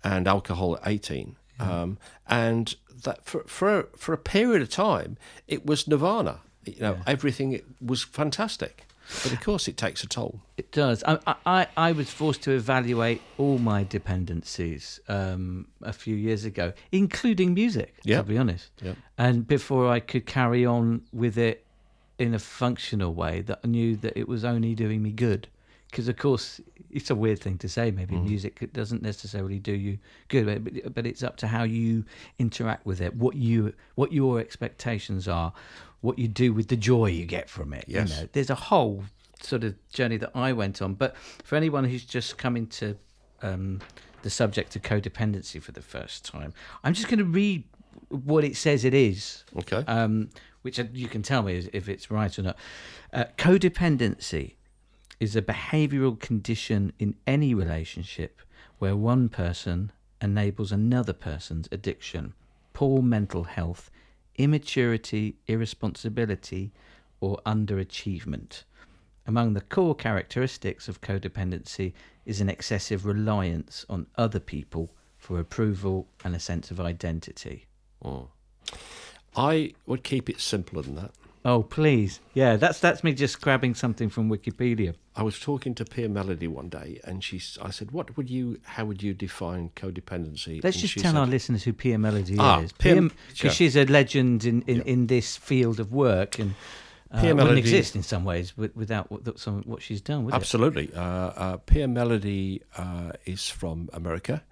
[0.02, 1.36] and alcohol at 18.
[1.58, 6.40] Um, and that for for for a period of time, it was nirvana.
[6.64, 8.85] You know, everything was fantastic.
[9.22, 10.40] But of course, it takes a toll.
[10.56, 11.04] It does.
[11.06, 16.72] I, I, I was forced to evaluate all my dependencies um, a few years ago,
[16.92, 18.18] including music, Yeah.
[18.18, 18.70] to be honest.
[18.82, 18.94] Yeah.
[19.18, 21.64] And before I could carry on with it
[22.18, 25.48] in a functional way, that I knew that it was only doing me good.
[25.90, 27.90] Because, of course, it's a weird thing to say.
[27.90, 32.04] Maybe music doesn't necessarily do you good, but, but it's up to how you
[32.38, 35.52] interact with it, what you what your expectations are,
[36.06, 37.84] what you do with the joy you get from it.
[37.88, 38.08] Yes.
[38.10, 39.04] You know, there's a whole
[39.42, 40.94] sort of journey that I went on.
[40.94, 42.96] But for anyone who's just coming to
[43.42, 43.80] um,
[44.22, 47.64] the subject of codependency for the first time, I'm just going to read
[48.08, 49.82] what it says it is, Okay.
[49.86, 50.30] um,
[50.62, 52.56] which you can tell me if it's right or not.
[53.12, 54.54] Uh, codependency
[55.18, 58.40] is a behavioral condition in any relationship
[58.78, 59.90] where one person
[60.20, 62.34] enables another person's addiction,
[62.74, 63.90] poor mental health,
[64.38, 66.72] immaturity, irresponsibility,
[67.20, 68.62] or underachievement.
[69.26, 71.92] Among the core characteristics of codependency
[72.24, 77.66] is an excessive reliance on other people for approval and a sense of identity.
[78.04, 78.28] Oh.
[79.34, 81.10] I would keep it simpler than that.
[81.48, 82.18] Oh, please.
[82.34, 84.96] Yeah, that's that's me just grabbing something from Wikipedia.
[85.14, 88.58] I was talking to Pia Mellody one day, and she, I said, "What would you?
[88.64, 92.36] How would you define codependency?" Let's And just tell said, our listeners who Pia Mellody
[92.40, 92.72] Ah, is.
[92.72, 93.50] Because sure.
[93.52, 96.56] she's a legend in, in, in this field of work and
[97.12, 100.34] uh, Pia wouldn't exist in some ways without what, some, what she's done, would?
[100.34, 100.92] Absolutely.
[100.92, 104.42] Uh, uh, Pia Mellody uh, is from America.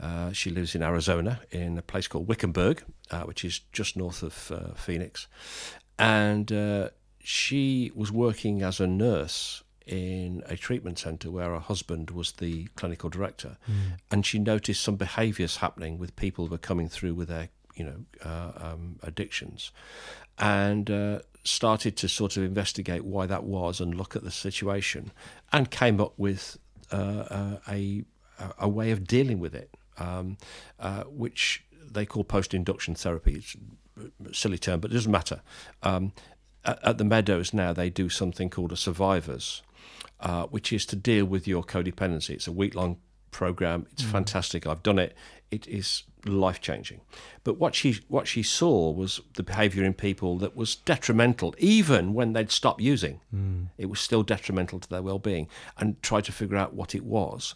[0.00, 4.22] Uh, she lives in Arizona in a place called Wickenburg, uh, which is just north
[4.22, 5.26] of uh, Phoenix.
[5.98, 6.90] And uh,
[7.22, 12.66] she was working as a nurse in a treatment centre where her husband was the
[12.74, 13.58] clinical director.
[14.10, 17.84] And she noticed some behaviours happening with people who were coming through with their, you
[17.84, 19.70] know, uh, um, addictions.
[20.38, 25.12] And uh, started to sort of investigate why that was and look at the situation
[25.52, 26.58] and came up with
[26.90, 28.04] uh, uh, a,
[28.58, 30.38] a way of dealing with it, um,
[30.80, 33.34] uh, which they call post induction therapy.
[33.34, 33.56] It's
[34.32, 35.40] silly term, but it doesn't matter.
[35.82, 36.12] Um,
[36.64, 39.62] at, at the Meadows now, they do something called a survivors,
[40.20, 42.30] uh, which is to deal with your codependency.
[42.30, 42.98] It's a week long
[43.30, 43.86] program.
[43.92, 44.66] It's fantastic.
[44.66, 45.16] I've done it.
[45.50, 47.00] It is life changing.
[47.42, 52.14] But what she what she saw was the behaviour in people that was detrimental, even
[52.14, 53.20] when they'd stopped using.
[53.76, 57.04] It was still detrimental to their well being, and tried to figure out what it
[57.04, 57.54] was,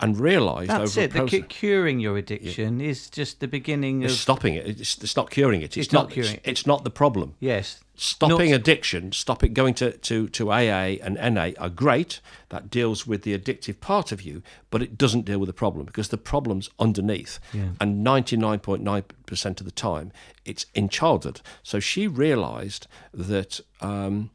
[0.00, 1.12] and realised That's over it.
[1.12, 1.42] The process.
[1.48, 4.10] curing your addiction is just the beginning of.
[4.10, 4.66] It's stopping it.
[4.66, 5.66] It's, it's not curing it.
[5.76, 7.34] It's, It's not not, curing It's, it's not the problem.
[7.40, 7.80] yes.
[8.00, 12.20] Stopping Not- addiction, stopping going to, to, to AA and NA are great.
[12.50, 15.84] That deals with the addictive part of you, but it doesn't deal with the problem
[15.84, 17.40] because the problem's underneath.
[17.52, 17.70] Yeah.
[17.80, 20.12] And 99.9% of the time,
[20.44, 21.40] it's in childhood.
[21.64, 23.60] So she realised that.
[23.80, 24.30] Um,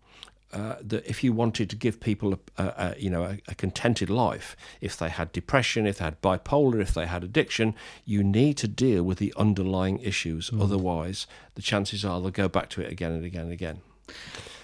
[0.54, 3.56] uh, that if you wanted to give people a, a, a you know a, a
[3.56, 7.74] contented life, if they had depression, if they had bipolar, if they had addiction,
[8.06, 10.52] you need to deal with the underlying issues.
[10.60, 13.82] Otherwise, the chances are they'll go back to it again and again and again.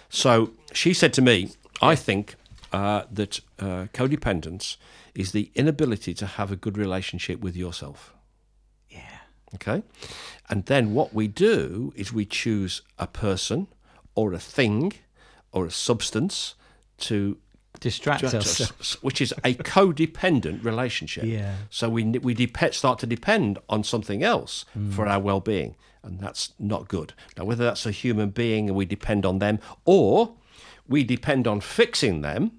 [0.09, 2.35] So she said to me, "I think
[2.71, 4.77] uh, that uh, codependence
[5.15, 8.13] is the inability to have a good relationship with yourself."
[8.89, 9.19] Yeah.
[9.55, 9.81] Okay.
[10.49, 13.67] And then what we do is we choose a person
[14.15, 14.93] or a thing
[15.51, 16.55] or a substance
[16.99, 17.37] to
[17.79, 18.57] Distract to- us.
[18.57, 21.23] to- which is a codependent relationship.
[21.25, 21.55] Yeah.
[21.69, 24.93] So we we dep- start to depend on something else Mm.
[24.93, 27.13] for our well-being, and that's not good.
[27.37, 30.33] Now, whether that's a human being and we depend on them, or
[30.87, 32.51] we depend on fixing them,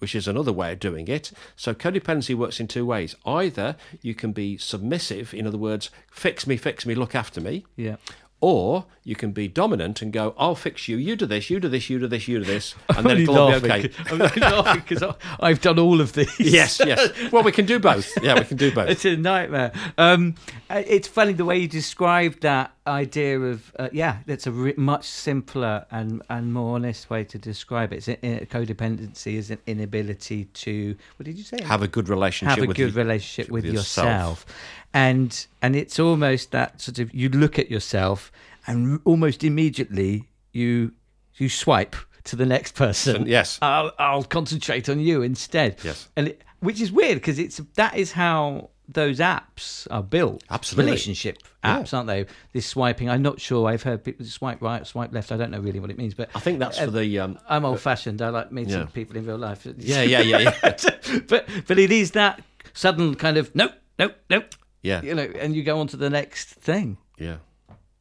[0.00, 1.30] which is another way of doing it.
[1.56, 3.14] So codependency works in two ways.
[3.24, 7.64] Either you can be submissive, in other words, fix me, fix me, look after me,
[7.76, 7.96] Yeah.
[8.42, 11.68] Or you can be dominant and go, I'll fix you, you do this, you do
[11.68, 13.90] this, you do this, you do this, and then it'll all be okay.
[14.10, 16.38] I'm laughing because I've done all of these.
[16.40, 17.10] yes, yes.
[17.30, 18.10] Well, we can do both.
[18.20, 18.88] Yeah, we can do both.
[18.92, 19.72] It's a nightmare.
[19.96, 20.34] Um,
[20.68, 24.18] uh, it's funny the way you described that idea of uh, yeah.
[24.26, 28.08] That's a re- much simpler and and more honest way to describe it.
[28.08, 31.62] It's codependency is an inability to what did you say?
[31.62, 34.06] Have a good relationship have a with good relationship with, with yourself.
[34.06, 34.46] yourself.
[34.94, 38.30] And and it's almost that sort of you look at yourself
[38.66, 40.92] and almost immediately you
[41.36, 43.26] you swipe to the next person.
[43.38, 43.58] Yes.
[43.62, 45.78] I'll I'll concentrate on you instead.
[45.82, 46.08] Yes.
[46.16, 50.44] and it, which is weird because it's that is how those apps are built.
[50.50, 50.90] Absolutely.
[50.90, 51.78] relationship Yeah.
[51.78, 52.26] apps, aren't they?
[52.52, 53.08] This swiping.
[53.08, 53.66] I'm not sure.
[53.68, 55.32] I've heard people swipe right, swipe left.
[55.32, 57.18] I don't know really what it means, but I think that's for the.
[57.20, 58.20] Um, I'm old fashioned.
[58.20, 58.84] I like meeting Yeah.
[58.86, 59.66] people in real life.
[59.78, 61.18] yeah, yeah, yeah, yeah.
[61.28, 62.42] but but it is that
[62.74, 64.54] sudden kind of nope, nope, nope.
[64.82, 65.02] Yeah.
[65.02, 66.98] You know, and you go on to the next thing.
[67.18, 67.36] Yeah,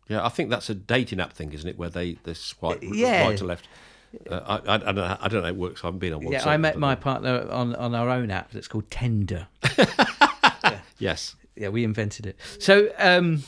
[0.07, 0.25] yeah.
[0.25, 1.77] I think that's a dating app thing, isn't it?
[1.77, 3.27] Where they they swipe Yeah.
[3.27, 3.67] right to left.
[4.29, 5.17] Uh, I, I, I don't know.
[5.21, 5.83] I don't know it works.
[5.83, 6.33] I haven't been on one.
[6.33, 6.99] Yeah, I met don't my know.
[7.01, 9.47] partner on on our own app that's called Tinder.
[10.99, 11.35] Yes.
[11.55, 12.37] yeah, we invented it.
[12.59, 13.41] So, um,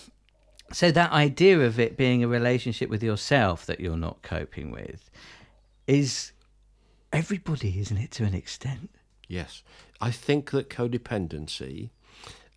[0.72, 5.12] so that idea of it being a relationship with yourself that you're not coping with
[5.86, 6.32] is
[7.12, 8.90] everybody, isn't it, to an extent?
[9.28, 9.62] Yes.
[10.02, 11.92] I think that codependency,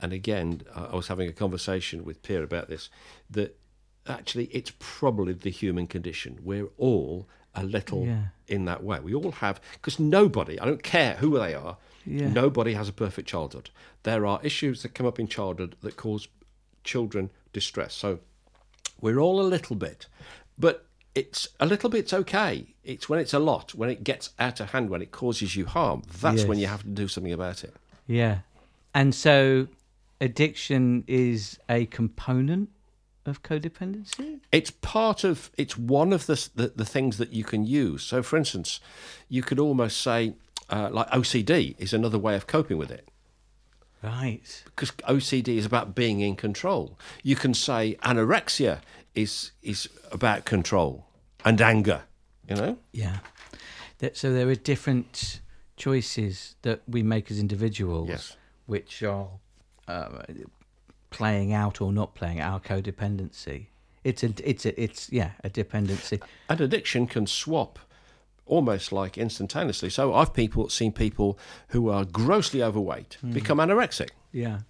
[0.00, 2.88] and again, I was having a conversation with Pierre about this,
[3.30, 3.58] that
[4.06, 6.38] actually it's probably the human condition.
[6.42, 8.24] We're all a little Yeah.
[8.46, 9.00] in that way.
[9.00, 12.28] We all have, because nobody, I don't care who they are, Yeah.
[12.28, 13.70] nobody has a perfect childhood.
[14.02, 16.28] There are issues that come up in childhood that cause
[16.84, 17.94] children distress.
[17.94, 18.20] So
[19.00, 20.06] we're all a little bit,
[20.58, 22.74] but it's a little bit's okay.
[22.84, 25.64] It's when it's a lot, when it gets out of hand, when it causes you
[25.64, 26.02] harm.
[26.20, 27.74] That's when you have to do something about it.
[28.06, 28.40] Yeah.
[28.94, 29.68] And so
[30.20, 32.70] addiction is a component
[33.24, 34.40] of codependency?
[34.52, 35.50] It's part of.
[35.56, 38.02] It's one of the the, the things that you can use.
[38.02, 38.80] So, for instance,
[39.28, 40.34] you could almost say,
[40.70, 43.08] uh, like OCD is another way of coping with it.
[44.02, 44.62] Right.
[44.66, 46.96] because OCD is about being in control.
[47.24, 48.80] You can say anorexia
[49.14, 51.06] is is about control
[51.44, 52.02] and anger.
[52.48, 53.18] You know, Yeah.
[53.98, 55.40] That, so there are different
[55.76, 58.36] choices that we make as individuals, Yes.
[58.66, 59.28] which are
[59.88, 60.22] uh,
[61.10, 63.66] playing out or not playing out our codependency.
[64.04, 66.20] It's a, it's a, it's yeah, a dependency.
[66.48, 67.78] and addiction can swap
[68.44, 69.90] almost like instantaneously.
[69.90, 74.10] So I've people seen people who are grossly overweight become anorexic.
[74.30, 74.60] Yeah.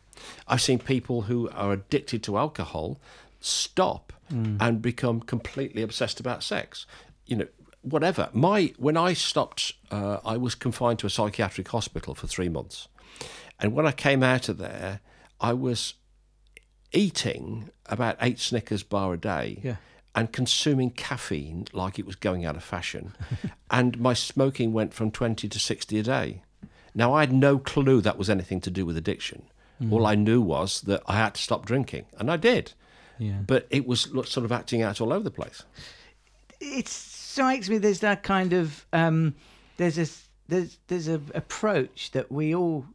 [0.49, 2.99] I've seen people who are addicted to alcohol
[3.41, 4.13] stop
[4.61, 6.87] and become completely obsessed about sex.
[7.27, 7.47] You know,
[7.83, 8.29] whatever.
[8.33, 12.89] My when I stopped, uh, I was confined to a psychiatric hospital for three months,
[13.61, 15.01] and when I came out of there,
[15.41, 15.95] I was
[16.93, 19.61] eating about eight Snickers bar a day.
[19.63, 19.77] Yeah.
[20.15, 23.13] And consuming caffeine like it was going out of fashion.
[23.71, 26.43] and my smoking went from 20 to 60 a day.
[26.95, 29.43] Now, I had no clue that was anything to do with addiction.
[29.91, 32.73] All I knew was that I had to stop drinking, and I did.
[33.19, 33.41] Yeah.
[33.47, 35.65] But it was sort of acting out all over the place.
[36.61, 39.35] it strikes me there's that kind of um,
[39.77, 40.07] there's a
[40.49, 42.87] there's there's a approach that we all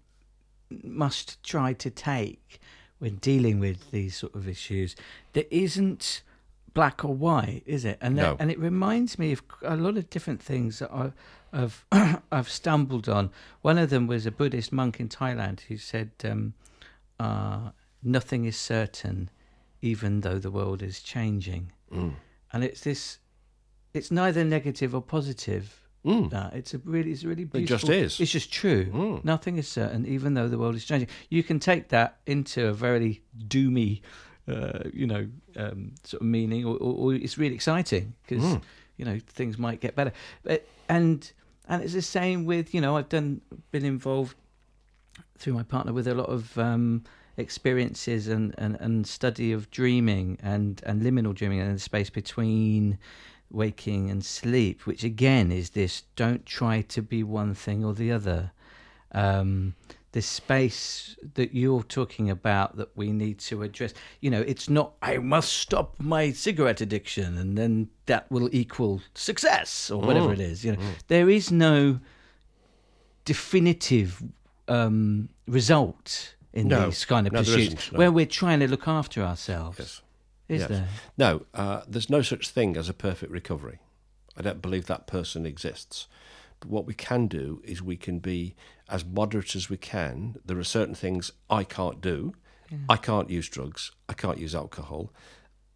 [0.83, 2.59] must try to take
[2.99, 4.95] when dealing with these sort of issues
[5.33, 6.21] that isn't
[6.73, 7.97] black or white, is it?
[8.01, 8.37] And No.
[8.39, 11.11] and it reminds me of a lot of different things that I,
[11.51, 11.85] I've
[12.31, 13.31] I've stumbled on.
[13.61, 16.53] One of them was a Buddhist monk in Thailand who said, um,
[17.19, 17.71] uh,
[18.03, 19.29] "Nothing is certain,
[19.81, 21.71] even though the world is changing."
[22.53, 23.19] And it's this
[23.93, 25.80] it's neither negative or positive.
[26.29, 27.89] That it's a really, it's a really beautiful.
[27.89, 28.19] It just is.
[28.19, 29.21] It's just true.
[29.23, 31.09] Nothing is certain, even though the world is changing.
[31.29, 34.01] You can take that into a very doomy,
[34.47, 38.57] uh, you know, um, sort of meaning, or, or, or it's really exciting because
[38.97, 40.11] you know things might get better.
[40.43, 41.31] But, and
[41.67, 44.35] and it's the same with you know I've done been involved
[45.37, 47.03] through my partner with a lot of um,
[47.37, 52.97] experiences and, and, and study of dreaming and, and liminal dreaming and the space between
[53.53, 58.11] waking and sleep, which again is this don't try to be one thing or the
[58.11, 58.51] other.
[59.13, 59.75] Um,
[60.13, 64.93] this space that you're talking about that we need to address, you know, it's not,
[65.01, 70.41] I must stop my cigarette addiction and then that will equal success or whatever it
[70.41, 70.65] is.
[70.65, 71.99] You know, there is no
[73.25, 74.21] definitive
[74.67, 76.85] um, result in No.
[76.85, 77.97] these kind of No, pursuits no.
[77.99, 79.79] where we're trying to look after ourselves.
[79.79, 80.01] Yes.
[80.51, 80.69] Is Yes.
[80.69, 80.87] there?
[81.17, 83.79] No, uh, there's no such thing as a perfect recovery.
[84.35, 86.07] I don't believe that person exists.
[86.59, 88.55] But what we can do is we can be
[88.89, 90.35] as moderate as we can.
[90.45, 92.33] There are certain things I can't do.
[92.87, 93.91] I can't use drugs.
[94.07, 95.11] I can't use alcohol.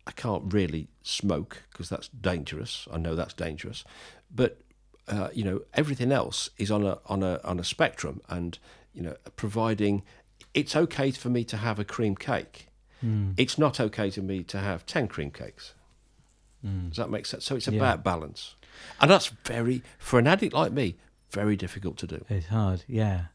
[0.07, 2.87] I can't really smoke because that's dangerous.
[2.89, 3.83] I know that's dangerous.
[4.33, 4.61] But
[5.07, 8.57] uh, you know, everything else is on a on a on a spectrum, and
[8.93, 10.03] you know, providing
[10.53, 12.67] it's okay for me to have a cream cake.
[13.37, 15.73] It's not okay to me to have ten cream cakes.
[16.63, 17.45] Does that make sense?
[17.45, 17.75] So it's Yeah.
[17.75, 18.55] about balance,
[18.99, 20.95] and that's very for an addict like me
[21.29, 22.25] very difficult to do.
[22.29, 23.25] It's hard, yeah.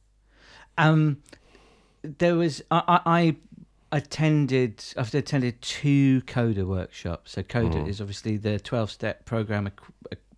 [0.76, 1.18] Um,
[2.02, 3.36] there was I, I, I
[3.92, 7.32] attended I've attended two Coda workshops.
[7.32, 7.88] So Coda Mm-hmm.
[7.88, 9.70] is obviously the twelve step program,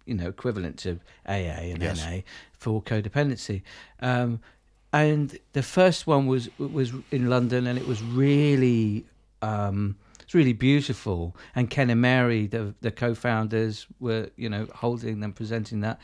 [0.04, 2.04] you know, equivalent to AA and Yes.
[2.04, 2.20] NA
[2.52, 3.62] for codependency.
[4.00, 4.40] Um,
[4.92, 9.06] and the first one was was in London, and it was really
[9.42, 11.36] um, it's really beautiful.
[11.54, 16.00] And Ken and Mary, the the co-founders, were you know holding them, presenting that,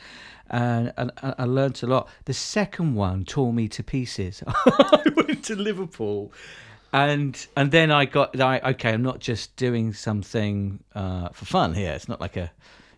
[0.49, 2.09] and, and I I learnt a lot.
[2.25, 4.43] The second one tore me to pieces.
[4.47, 6.31] I went to Liverpool,
[6.93, 8.93] and and then I got I okay.
[8.93, 11.93] I'm not just doing something uh, for fun here.
[11.93, 12.51] It's not like a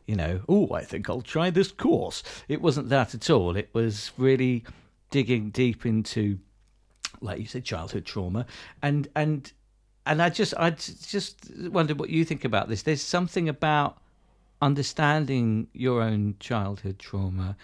[0.07, 2.23] you know, oh, I think I'll try this course.
[2.49, 3.55] It wasn't that at all.
[3.55, 4.65] It was really
[5.09, 6.39] digging deep into,
[7.21, 8.45] like you said, childhood trauma,
[8.81, 9.53] and and
[10.05, 12.81] and I just I just wondered what you think about this.
[12.83, 13.97] There's something about
[14.61, 17.55] understanding your own childhood trauma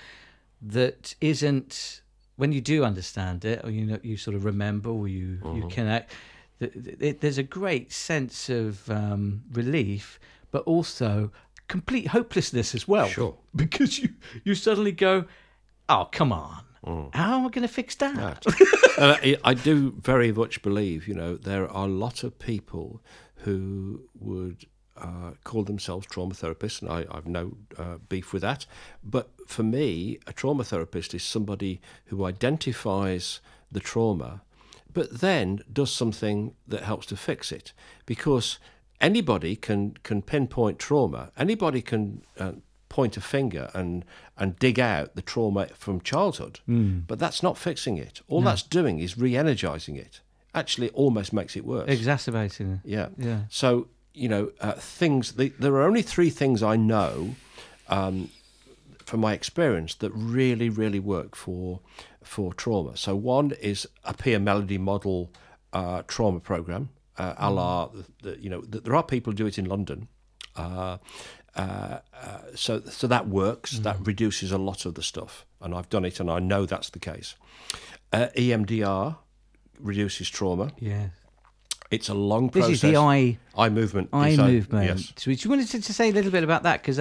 [0.62, 2.02] that isn't
[2.36, 5.68] when you do understand it, or you know you sort of remember, or you you
[5.70, 6.12] connect.
[6.60, 10.20] th- th- th- There's a great sense of um, relief,
[10.52, 11.32] but also
[11.68, 13.08] complete hopelessness as well.
[13.08, 13.36] Sure.
[13.56, 14.10] because you
[14.44, 15.26] you suddenly go,
[15.90, 18.46] oh come on, how am I going to fix that?
[18.98, 23.02] and I, I do very much believe, you know, there are a lot of people
[23.38, 24.66] who would
[24.98, 28.66] uh, call themselves trauma therapists, and I, I've no uh, beef with that.
[29.04, 33.40] But for me, a trauma therapist is somebody who identifies
[33.72, 34.42] the trauma,
[34.92, 37.74] but then does something that helps to fix it.
[38.06, 38.60] Because
[39.00, 41.32] anybody can can pinpoint trauma.
[41.38, 42.54] Anybody can uh,
[42.98, 46.56] point a finger and and dig out the trauma from childhood.
[47.10, 48.16] But that's not fixing it.
[48.32, 50.22] All that's doing is re-energizing it.
[50.54, 51.90] Actually, it almost makes it worse.
[51.98, 52.80] Exacerbating it.
[52.98, 53.10] Yeah.
[53.30, 53.40] Yeah.
[53.50, 53.68] So
[54.24, 55.34] you know, uh, things.
[55.34, 57.36] The, there are only three things I know
[57.98, 58.30] um,
[59.06, 61.80] from my experience that really, really work for
[62.24, 62.94] for trauma.
[62.96, 65.30] So one is a Pia Mellody model
[65.74, 69.38] uh, trauma program, uh, a la the, the, you know, th there are people who
[69.44, 70.00] do it in London.
[70.56, 70.98] Uh,
[71.58, 73.80] uh, uh, so so that works.
[73.80, 76.90] That reduces a lot of the stuff, and I've done it, and I know that's
[76.92, 77.36] the case.
[78.14, 79.18] Uh, EMDR
[79.80, 80.72] reduces trauma.
[80.80, 81.10] Yeah.
[81.90, 82.70] It's a long process.
[82.70, 84.10] This is the eye eye movement.
[84.12, 84.86] eye movement.
[84.86, 85.14] Yes.
[85.16, 87.00] So you wanted to, say a little bit about that because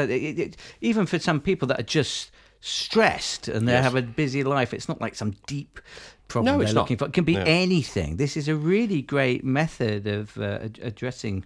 [0.81, 2.31] even for some people that are just
[2.61, 3.85] stressed and they Yes.
[3.85, 5.81] have a busy life, it's not like some deep
[6.29, 6.89] problem No, they're it's not.
[6.89, 7.07] for.
[7.07, 7.45] It can be Yeah.
[7.45, 8.17] anything.
[8.17, 11.45] This is a really great method of uh, addressing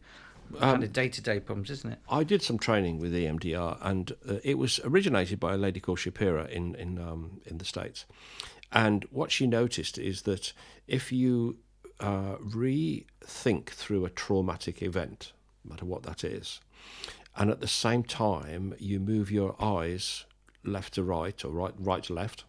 [0.54, 1.98] Um, kind of day to day problems, isn't it?
[2.08, 5.98] I did some training with EMDR, and uh, it was originated by a lady called
[5.98, 8.06] Shapiro in in um, in the states.
[8.72, 10.52] And what she noticed is that
[10.86, 11.58] if you
[11.98, 15.32] uh, rethink through a traumatic event,
[15.64, 16.60] no matter what that is,
[17.36, 20.24] and at the same time you move your eyes
[20.62, 22.44] left to right or right right to left,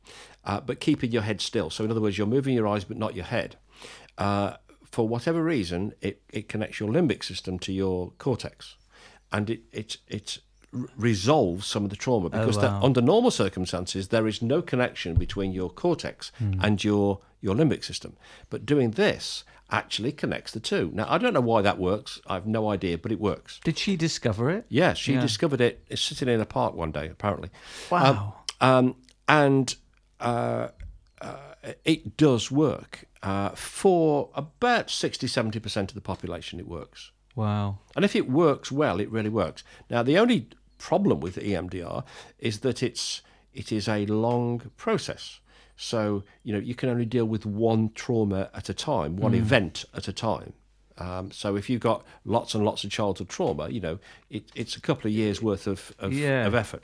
[0.45, 1.70] uh, but keeping your head still.
[1.70, 3.58] So in other words, you're moving your eyes but not your head.
[4.18, 4.58] Uh,
[4.91, 8.75] for whatever reason, it, it connects your limbic system to your cortex,
[9.31, 10.39] and it it it
[10.97, 12.81] resolves some of the trauma because that- wow.
[12.83, 18.15] under normal circumstances there is no connection between your cortex and your your limbic system.
[18.49, 20.89] But doing this actually connects the two.
[20.93, 22.21] Now I don't know why that works.
[22.27, 23.59] I have no idea, but it works.
[23.63, 24.65] Did she discover it?
[24.69, 25.21] Yeah, she Yeah.
[25.21, 27.49] discovered it sitting in a park one day, apparently.
[27.89, 28.35] Wow.
[28.61, 28.95] Um,
[29.27, 29.75] and
[30.19, 30.69] uh,
[31.21, 31.51] uh,
[31.86, 33.05] it does work.
[33.24, 37.12] Uh, for about 60 70% of the population, it works.
[37.36, 37.78] wow.
[37.95, 39.64] And if it works well, it really works.
[39.89, 40.47] Now, the only
[40.80, 42.03] problem with EMDR
[42.39, 43.22] is that it's
[43.53, 45.39] it is a long process.
[45.78, 49.86] So you know you can only deal with one trauma at a time, one event
[49.93, 50.53] at a time.
[50.97, 53.99] Um, so if you've got lots and lots of childhood trauma, you know
[54.30, 56.47] it, it's a couple of years worth of of, Yeah.
[56.47, 56.84] of effort.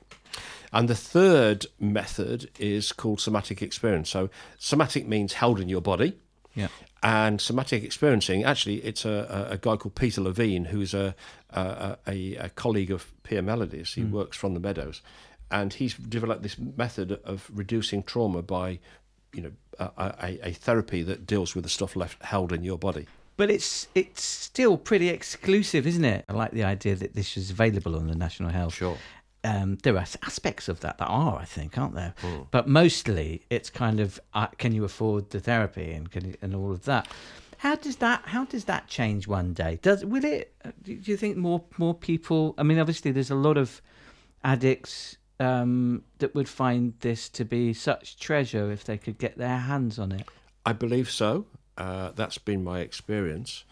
[0.74, 4.10] And the third method is called somatic experience.
[4.10, 6.18] So somatic means held in your body.
[6.56, 6.68] Yeah.
[7.04, 11.16] And somatic experiencing, actually, it's a, a, guy called Peter Levine, who's a,
[11.52, 13.94] a, a, a colleague of Pia Mellody's.
[13.94, 14.12] He hmm.
[14.12, 15.02] works from the Meadows.
[15.52, 18.80] And he's developed this method of reducing trauma by,
[19.32, 22.78] you know, a, a, a therapy that deals with the stuff left held in your
[22.78, 23.06] body.
[23.38, 26.26] But it's it's still pretty exclusive, isn't it?
[26.28, 28.74] I like the idea that this is available on the National Health.
[28.74, 28.98] Sure.
[29.44, 32.14] Um, there are aspects of that that are, I think, aren't there?
[32.22, 32.48] Mm.
[32.52, 36.56] But mostly, it's kind of uh, can you afford the therapy and can you, and
[36.56, 37.08] all of that.
[37.60, 39.80] How does that how does that change one day?
[39.82, 40.54] Does will it?
[40.66, 42.56] uh, Do you think more more people?
[42.58, 43.82] I mean, obviously, there's a lot of
[44.44, 49.58] addicts um, that would find this to be such treasure if they could get their
[49.58, 50.28] hands on it.
[50.66, 51.46] I believe so.
[51.78, 53.64] Uh, that's been my experience.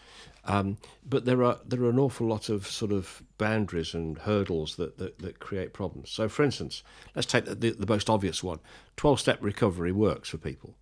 [0.46, 4.76] Um, but there are there are an awful lot of sort of boundaries and hurdles
[4.76, 6.10] that, that, that create problems.
[6.10, 6.82] So, for instance,
[7.14, 8.60] let's take the, the, the most obvious one:
[8.96, 10.74] twelve-step recovery works for people.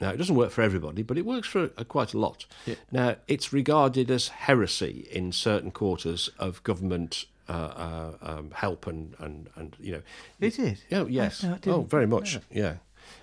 [0.00, 2.46] Now, it doesn't work for everybody, but it works for uh, quite a lot.
[2.90, 9.14] Now, it's regarded as heresy in certain quarters of government uh, uh, um, help and,
[9.18, 10.02] and, and you know.
[10.40, 10.84] Is it?
[10.92, 11.42] Oh yes.
[11.42, 12.38] no, oh, very much.
[12.50, 12.76] Yeah.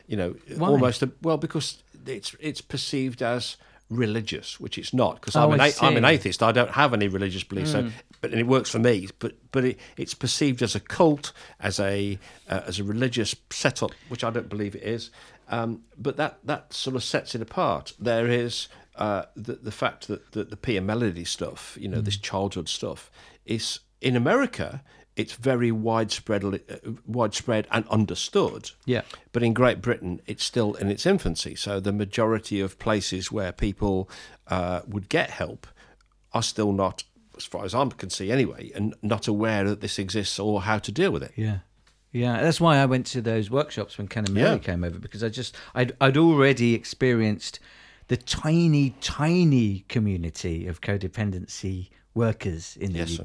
[0.08, 0.68] You know, Why?
[0.70, 3.58] almost a, well because it's it's perceived as
[3.90, 5.16] religious, which it's not.
[5.16, 6.04] Because Oh, I'm an I'm an.
[6.04, 6.10] Hmm.
[6.10, 6.44] atheist.
[6.44, 7.72] I don't have any religious beliefs.
[7.72, 7.90] So,
[8.22, 9.08] but and it works for me.
[9.20, 12.18] But but it, it's perceived as a cult, as a
[12.50, 15.10] uh, as a religious setup, which I don't believe it is.
[15.50, 17.94] Um, but that that sort of sets it apart.
[18.00, 18.68] There is.
[18.96, 22.04] Uh, the the fact that, that the Pia Mellody stuff, you know, Hmm.
[22.06, 23.12] this childhood stuff,
[23.46, 24.82] is in America.
[25.18, 26.58] It's very widespread, uh,
[27.06, 28.72] widespread and understood.
[28.86, 29.02] Yeah.
[29.34, 31.56] But in Great Britain, it's still in its infancy.
[31.56, 34.10] So the majority of places where people
[34.48, 35.68] uh, would get help
[36.34, 37.04] are still not,
[37.36, 40.78] as far as I can see anyway, and not aware that this exists or how
[40.78, 41.34] to deal with it.
[41.36, 41.60] Yeah.
[42.12, 44.58] Yeah, that's why I went to those workshops when Ken and Mary Yeah.
[44.60, 47.60] came over because I just I'd I'd already experienced
[48.08, 53.24] the tiny tiny community of codependency workers in the Yes, sir.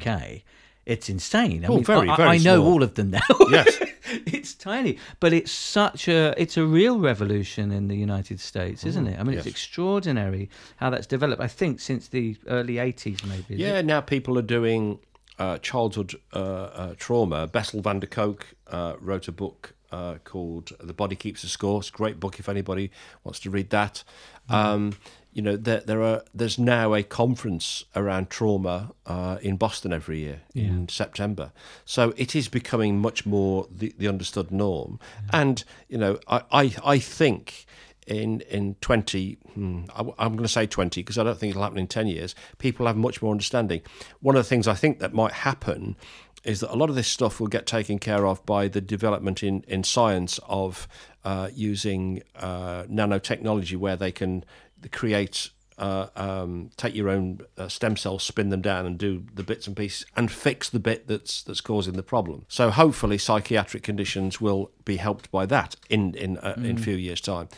[0.84, 1.64] It's insane.
[1.64, 2.72] I Oh, mean, very, I, very I know small.
[2.72, 3.20] all of them now.
[3.50, 3.78] Yes.
[4.26, 9.06] it's tiny, but it's such a it's a real revolution in the United States, isn't
[9.06, 9.18] it?
[9.18, 11.40] I mean, it's Mm, extraordinary how that's developed.
[11.42, 13.54] I think since the early '80s, maybe.
[13.62, 14.98] Yeah, now people are doing
[15.38, 17.46] uh, childhood uh, uh, trauma.
[17.46, 21.78] Bessel van der Kolk uh, wrote a book uh, called "The Body Keeps a Score."
[21.80, 22.90] It's a great book if anybody
[23.24, 24.04] wants to read that.
[24.48, 24.92] Um,
[25.32, 30.20] you know, there, there are there's now a conference around trauma uh, in Boston every
[30.20, 31.52] year in September.
[31.84, 35.00] So it is becoming much more the, the understood norm.
[35.32, 37.66] And you know, I I, I think
[38.06, 41.62] in in 20 hmm, I, am going to say 20 because I don't think it'll
[41.62, 43.80] happen in 10 years people have much more understanding
[44.20, 45.94] one of the things I think that might happen
[46.42, 49.42] is that a lot of this stuff will get taken care of by the development
[49.42, 50.88] in in science of
[51.24, 54.44] uh, using uh, nanotechnology where they can
[54.88, 59.42] create uh, um, take your own uh, stem cells, spin them down, and do the
[59.42, 62.44] bits and pieces, and fix the bit that's that's causing the problem.
[62.48, 66.96] So hopefully, psychiatric conditions will be helped by that in in uh, in a few
[66.96, 67.48] years' time.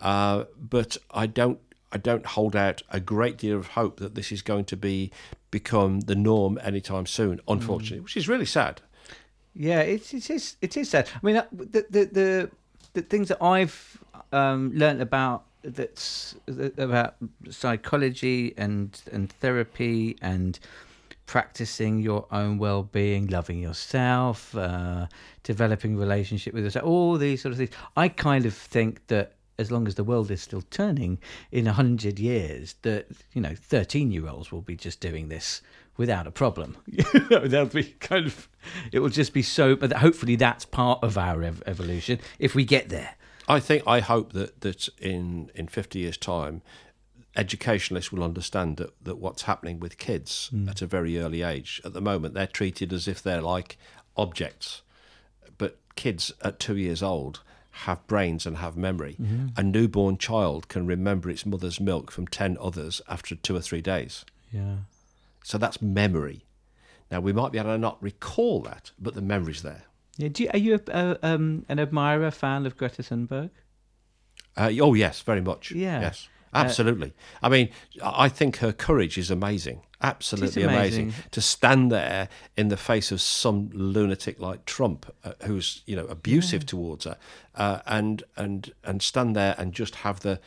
[0.00, 1.58] Uh, but I don't
[1.90, 5.10] I don't hold out a great deal of hope that this is going to be
[5.50, 7.40] become the norm anytime soon.
[7.48, 8.80] Unfortunately, which is really sad.
[9.54, 11.08] Yeah, it's it is it is sad.
[11.14, 12.50] I mean, uh, the the the,
[12.92, 13.98] the things that I've
[14.30, 16.34] um, learned about that's
[16.78, 17.16] about
[17.50, 20.58] psychology and and therapy and
[21.26, 25.06] practicing your own well-being, loving yourself, uh,
[25.44, 27.70] developing relationship with yourself, all these sort of things.
[27.96, 31.18] I kind of think that as long as the world is still turning
[31.50, 35.62] in a hundred years, that you know, thirteen-year-olds will be just doing this
[35.96, 36.76] without a problem.
[37.44, 38.48] They'll be kind of.
[38.92, 39.76] It will just be so.
[39.76, 43.14] But hopefully, that's part of our ev- evolution if we get there.
[43.48, 46.62] I think I hope that that in in fifty years' time,
[47.36, 50.68] educationalists will understand that that what's happening with kids hmm.
[50.68, 51.80] at a very early age.
[51.84, 53.78] At the moment, they're treated as if they're like
[54.16, 54.82] objects,
[55.58, 57.40] but kids at two years old
[57.86, 59.16] have brains and have memory.
[59.20, 59.46] Mm-hmm.
[59.56, 63.80] A newborn child can remember its mother's milk from ten others after two or three
[63.80, 64.24] days.
[64.52, 64.76] Yeah.
[65.42, 66.44] So that's memory.
[67.10, 69.84] Now we might be able to not recall that, but the memory's there.
[70.18, 70.28] Yeah.
[70.28, 73.50] Do you, are you a, a, um, an admirer, fan of Greta Thunberg?
[74.56, 75.72] Uh, oh yes, very much.
[75.72, 76.00] Yeah.
[76.00, 76.28] Yes.
[76.54, 77.14] Absolutely.
[77.42, 77.70] I mean,
[78.04, 79.80] I think her courage is amazing.
[80.02, 81.04] Absolutely amazing.
[81.04, 81.22] amazing.
[81.30, 86.04] To stand there in the face of some lunatic like Trump, uh, who's you know
[86.06, 87.16] abusive towards her,
[87.54, 90.40] uh, and and and stand there and just have the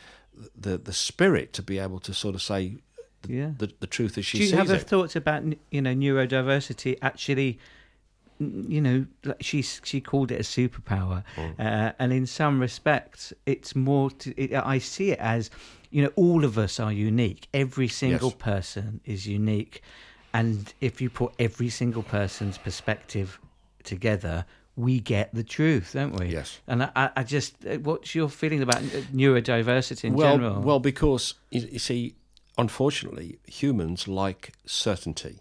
[0.54, 2.76] the the spirit to be able to sort of say
[3.22, 3.50] the, Yeah.
[3.58, 4.82] the, the truth as she Do you have it.
[4.82, 7.58] thoughts about you know neurodiversity actually?
[8.38, 9.06] You know,
[9.40, 11.58] she she called it a superpower, Mm.
[11.58, 14.10] uh, and in some respects, it's more.
[14.10, 15.50] To, it, I see it as,
[15.90, 17.48] you know, all of us are unique.
[17.54, 18.38] Every single Yes.
[18.38, 19.80] person is unique,
[20.34, 23.38] and if you put every single person's perspective
[23.84, 24.44] together,
[24.76, 26.26] we get the truth, don't we?
[26.26, 26.60] Yes.
[26.66, 30.60] And I, I- just, uh, what's your feeling about n- neurodiversity in well, general?
[30.60, 32.14] well, because you see,
[32.58, 35.40] unfortunately, humans like certainty.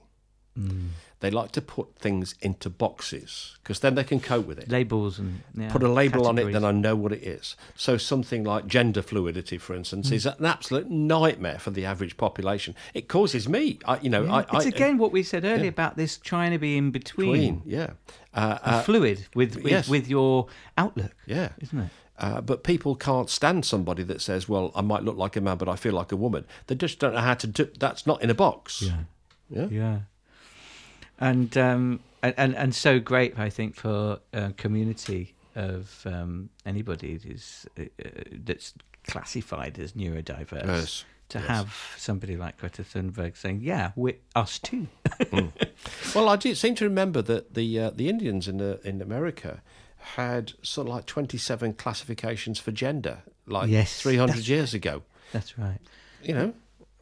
[0.58, 0.90] Mm.
[1.22, 4.70] They like to put things into boxes because then they can cope with it.
[4.70, 6.54] Labels and yeah, Put a label on it, categories.
[6.54, 7.56] then I know what it is.
[7.76, 12.76] So something like gender fluidity, for instance, is an absolute nightmare for the average population.
[12.94, 15.70] It causes me, I, you know, Yeah, I, it's I, again what we said earlier
[15.70, 17.92] about this trying to be in between, Queen, yeah,
[18.34, 19.90] uh, uh, fluid with with, yes.
[19.90, 20.48] with your
[20.78, 21.50] outlook, yeah.
[21.60, 21.90] isn't it?
[22.18, 25.58] Uh, but people can't stand somebody that says, "Well, I might look like a man,
[25.58, 27.68] but I feel like a woman." They just don't know how to do.
[27.80, 28.82] That's not in a box.
[29.50, 29.68] Yeah.
[29.70, 30.00] yeah.
[31.20, 37.66] And um, and, and so great, I think, for a community of um, anybody who's
[37.80, 38.10] uh, uh,
[38.44, 38.74] that's
[39.08, 40.66] classified as neurodiverse.
[40.66, 41.48] Yes, To yes.
[41.48, 44.88] have somebody like Greta Thunberg saying, "Yeah, we're us too."
[46.14, 49.62] Well, I do seem to remember that the uh, the Indians in the in America
[49.98, 55.04] had sort of like twenty seven classifications for gender, like Yes, three hundred years ago.
[55.32, 55.80] That's right.
[56.24, 56.54] You know,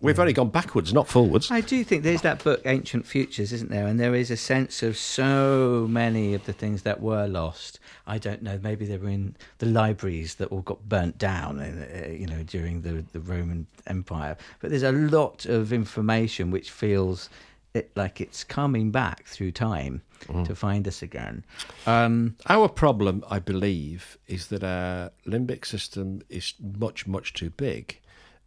[0.04, 1.50] we've only gone backwards, not forwards.
[1.50, 3.88] I do think there's that book, Ancient Futures, isn't there?
[3.88, 7.80] And there is a sense of so many of the things that were lost.
[8.06, 8.60] I don't know.
[8.62, 12.82] Maybe they were in the libraries that all got burnt down, uh, you know, during
[12.82, 14.38] the the Roman Empire.
[14.60, 17.30] But there's a lot of information which feels
[17.74, 20.04] it, like it's coming back through time
[20.46, 21.44] to find us again.
[21.86, 28.00] Um, Our problem, I believe, is that our limbic system is much, much too big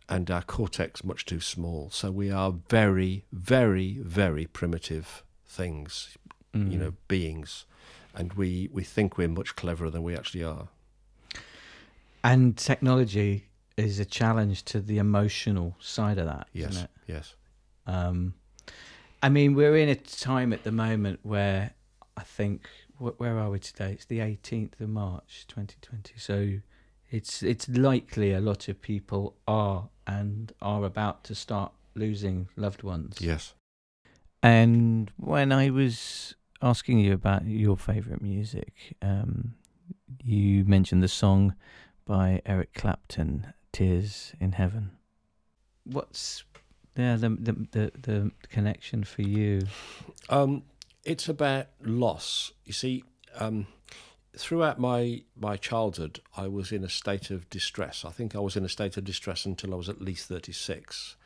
[0.09, 1.91] and our cortex much too small.
[1.91, 6.17] So we are very, very, very primitive things,
[6.55, 7.67] you know, beings.
[8.15, 10.69] And we, we think we're much cleverer than we actually are.
[12.25, 13.45] and technology
[13.77, 17.35] is a challenge to the emotional side of that, Yes, yes.
[17.87, 18.35] Um,
[19.23, 21.73] I mean, we're in a time at the moment where
[22.17, 23.93] I think wh- where are we today?
[23.93, 26.15] It's the 18th of March, 2020.
[26.17, 26.61] So
[27.11, 32.83] it's it's likely a lot of people are and are about to start losing loved
[32.83, 33.17] ones.
[33.21, 33.55] Yes.
[34.43, 39.55] And when I was asking you about your favourite music, um,
[40.23, 41.55] you mentioned the song
[42.05, 44.93] by Eric Clapton, "Tears in Heaven."
[45.85, 46.45] What's
[46.97, 49.63] yeah the the the, the connection for you?
[50.29, 50.63] Um,
[51.05, 52.53] it's about loss.
[52.65, 53.05] You see,
[53.37, 53.67] um,
[54.37, 58.05] throughout my my childhood, I was in a state of distress.
[58.05, 60.53] I think I was in a state of distress until I was at least thirty
[60.53, 61.17] six,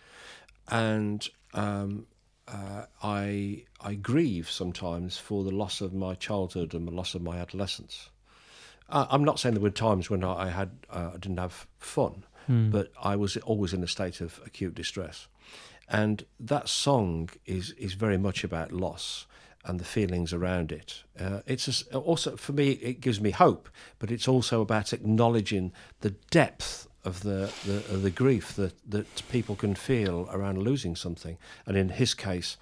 [0.69, 2.07] and um,
[2.49, 7.23] uh, I I grieve sometimes for the loss of my childhood and the loss of
[7.23, 8.11] my adolescence.
[8.89, 11.67] Uh, I'm not saying there were times when I I had uh, I didn't have
[11.79, 12.25] fun,
[12.71, 15.29] but I was always in a state of acute distress,
[15.89, 19.27] and that song is is very much about loss
[19.65, 21.03] and the feelings around it.
[21.19, 25.73] Uh, it's s also for me it gives me hope, but it's also about acknowledging
[26.01, 30.97] the depth of the, the of the grief that that people can feel around losing
[30.97, 31.37] something,
[31.67, 32.57] and in his case,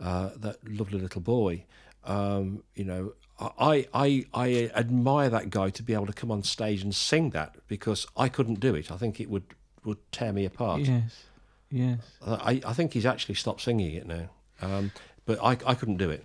[0.00, 1.64] uh, that lovely little boy.
[2.04, 6.42] Um, you know, I, I I admire that guy to be able to come on
[6.42, 8.90] stage and sing that because I couldn't do it.
[8.90, 10.80] I think it would would tear me apart.
[10.80, 11.24] Yes,
[11.70, 12.00] yes.
[12.26, 14.30] I, I think he's actually stopped singing it now.
[14.60, 14.90] Um,
[15.28, 16.24] but I, I couldn't do it.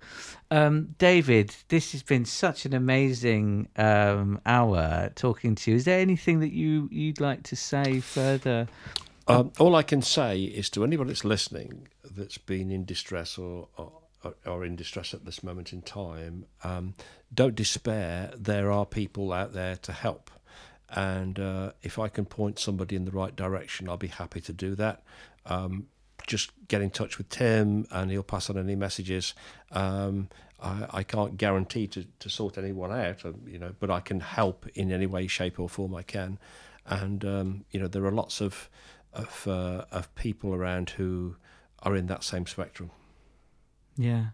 [0.50, 5.76] Um, David, this has been such an amazing um, hour talking to you.
[5.76, 8.66] Is there anything that you you'd like to say further?
[9.28, 13.68] Um, all I can say is to anybody that's listening that's been in distress or,
[13.76, 13.92] or,
[14.46, 16.94] or in distress at this moment in time, um,
[17.32, 18.32] don't despair.
[18.38, 20.30] There are people out there to help.
[20.88, 24.52] And uh, if I can point somebody in the right direction, I'll be happy to
[24.52, 25.02] do that.
[25.44, 25.88] Um,
[26.26, 29.34] just get in touch with Tim and he'll pass on any messages.
[29.72, 30.28] Um,
[30.62, 34.20] I, I can't guarantee to, to sort anyone out, um, you know, but I can
[34.20, 36.38] help in any way, shape, or form I can.
[36.86, 38.68] And um, you know, there are lots of
[39.12, 41.36] of uh, of people around who
[41.82, 42.90] are in that same spectrum.
[43.96, 44.26] Yeah,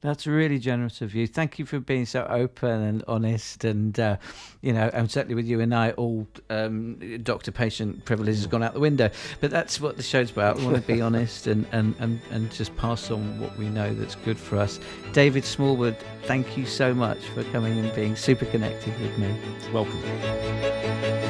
[0.00, 1.26] that's really generous of you.
[1.26, 4.16] Thank you for being so open and honest, and uh,
[4.60, 8.74] you know, and certainly with you and I, all um, doctor-patient privilege has gone out
[8.74, 9.10] the window.
[9.40, 10.58] But that's what the show's about.
[10.58, 13.94] We want to be honest and, and, and, and just pass on what we know
[13.94, 14.78] that's good for us.
[15.12, 19.34] David Smallwood, thank you so much for coming and being super connected with me.
[19.72, 21.25] Welcome.